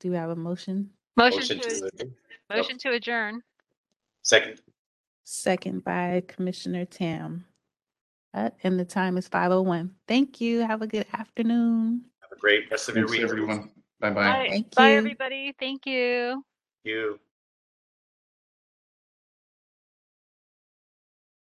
[0.00, 0.90] Do we have a motion?
[1.16, 2.12] Motion Motion to to, ad-
[2.56, 3.42] motion to adjourn.
[4.22, 4.60] second.
[5.24, 7.46] Second by Commissioner Tam.
[8.34, 9.92] Uh, and the time is five oh one.
[10.06, 10.60] Thank you.
[10.60, 12.02] Have a good afternoon.
[12.20, 13.30] Have a great rest of your Thanks, week.
[13.30, 13.70] everyone.
[14.00, 14.12] Bye-bye.
[14.14, 14.98] Bye, Thank bye, you.
[14.98, 15.54] everybody.
[15.58, 16.44] Thank you.
[16.82, 17.18] You.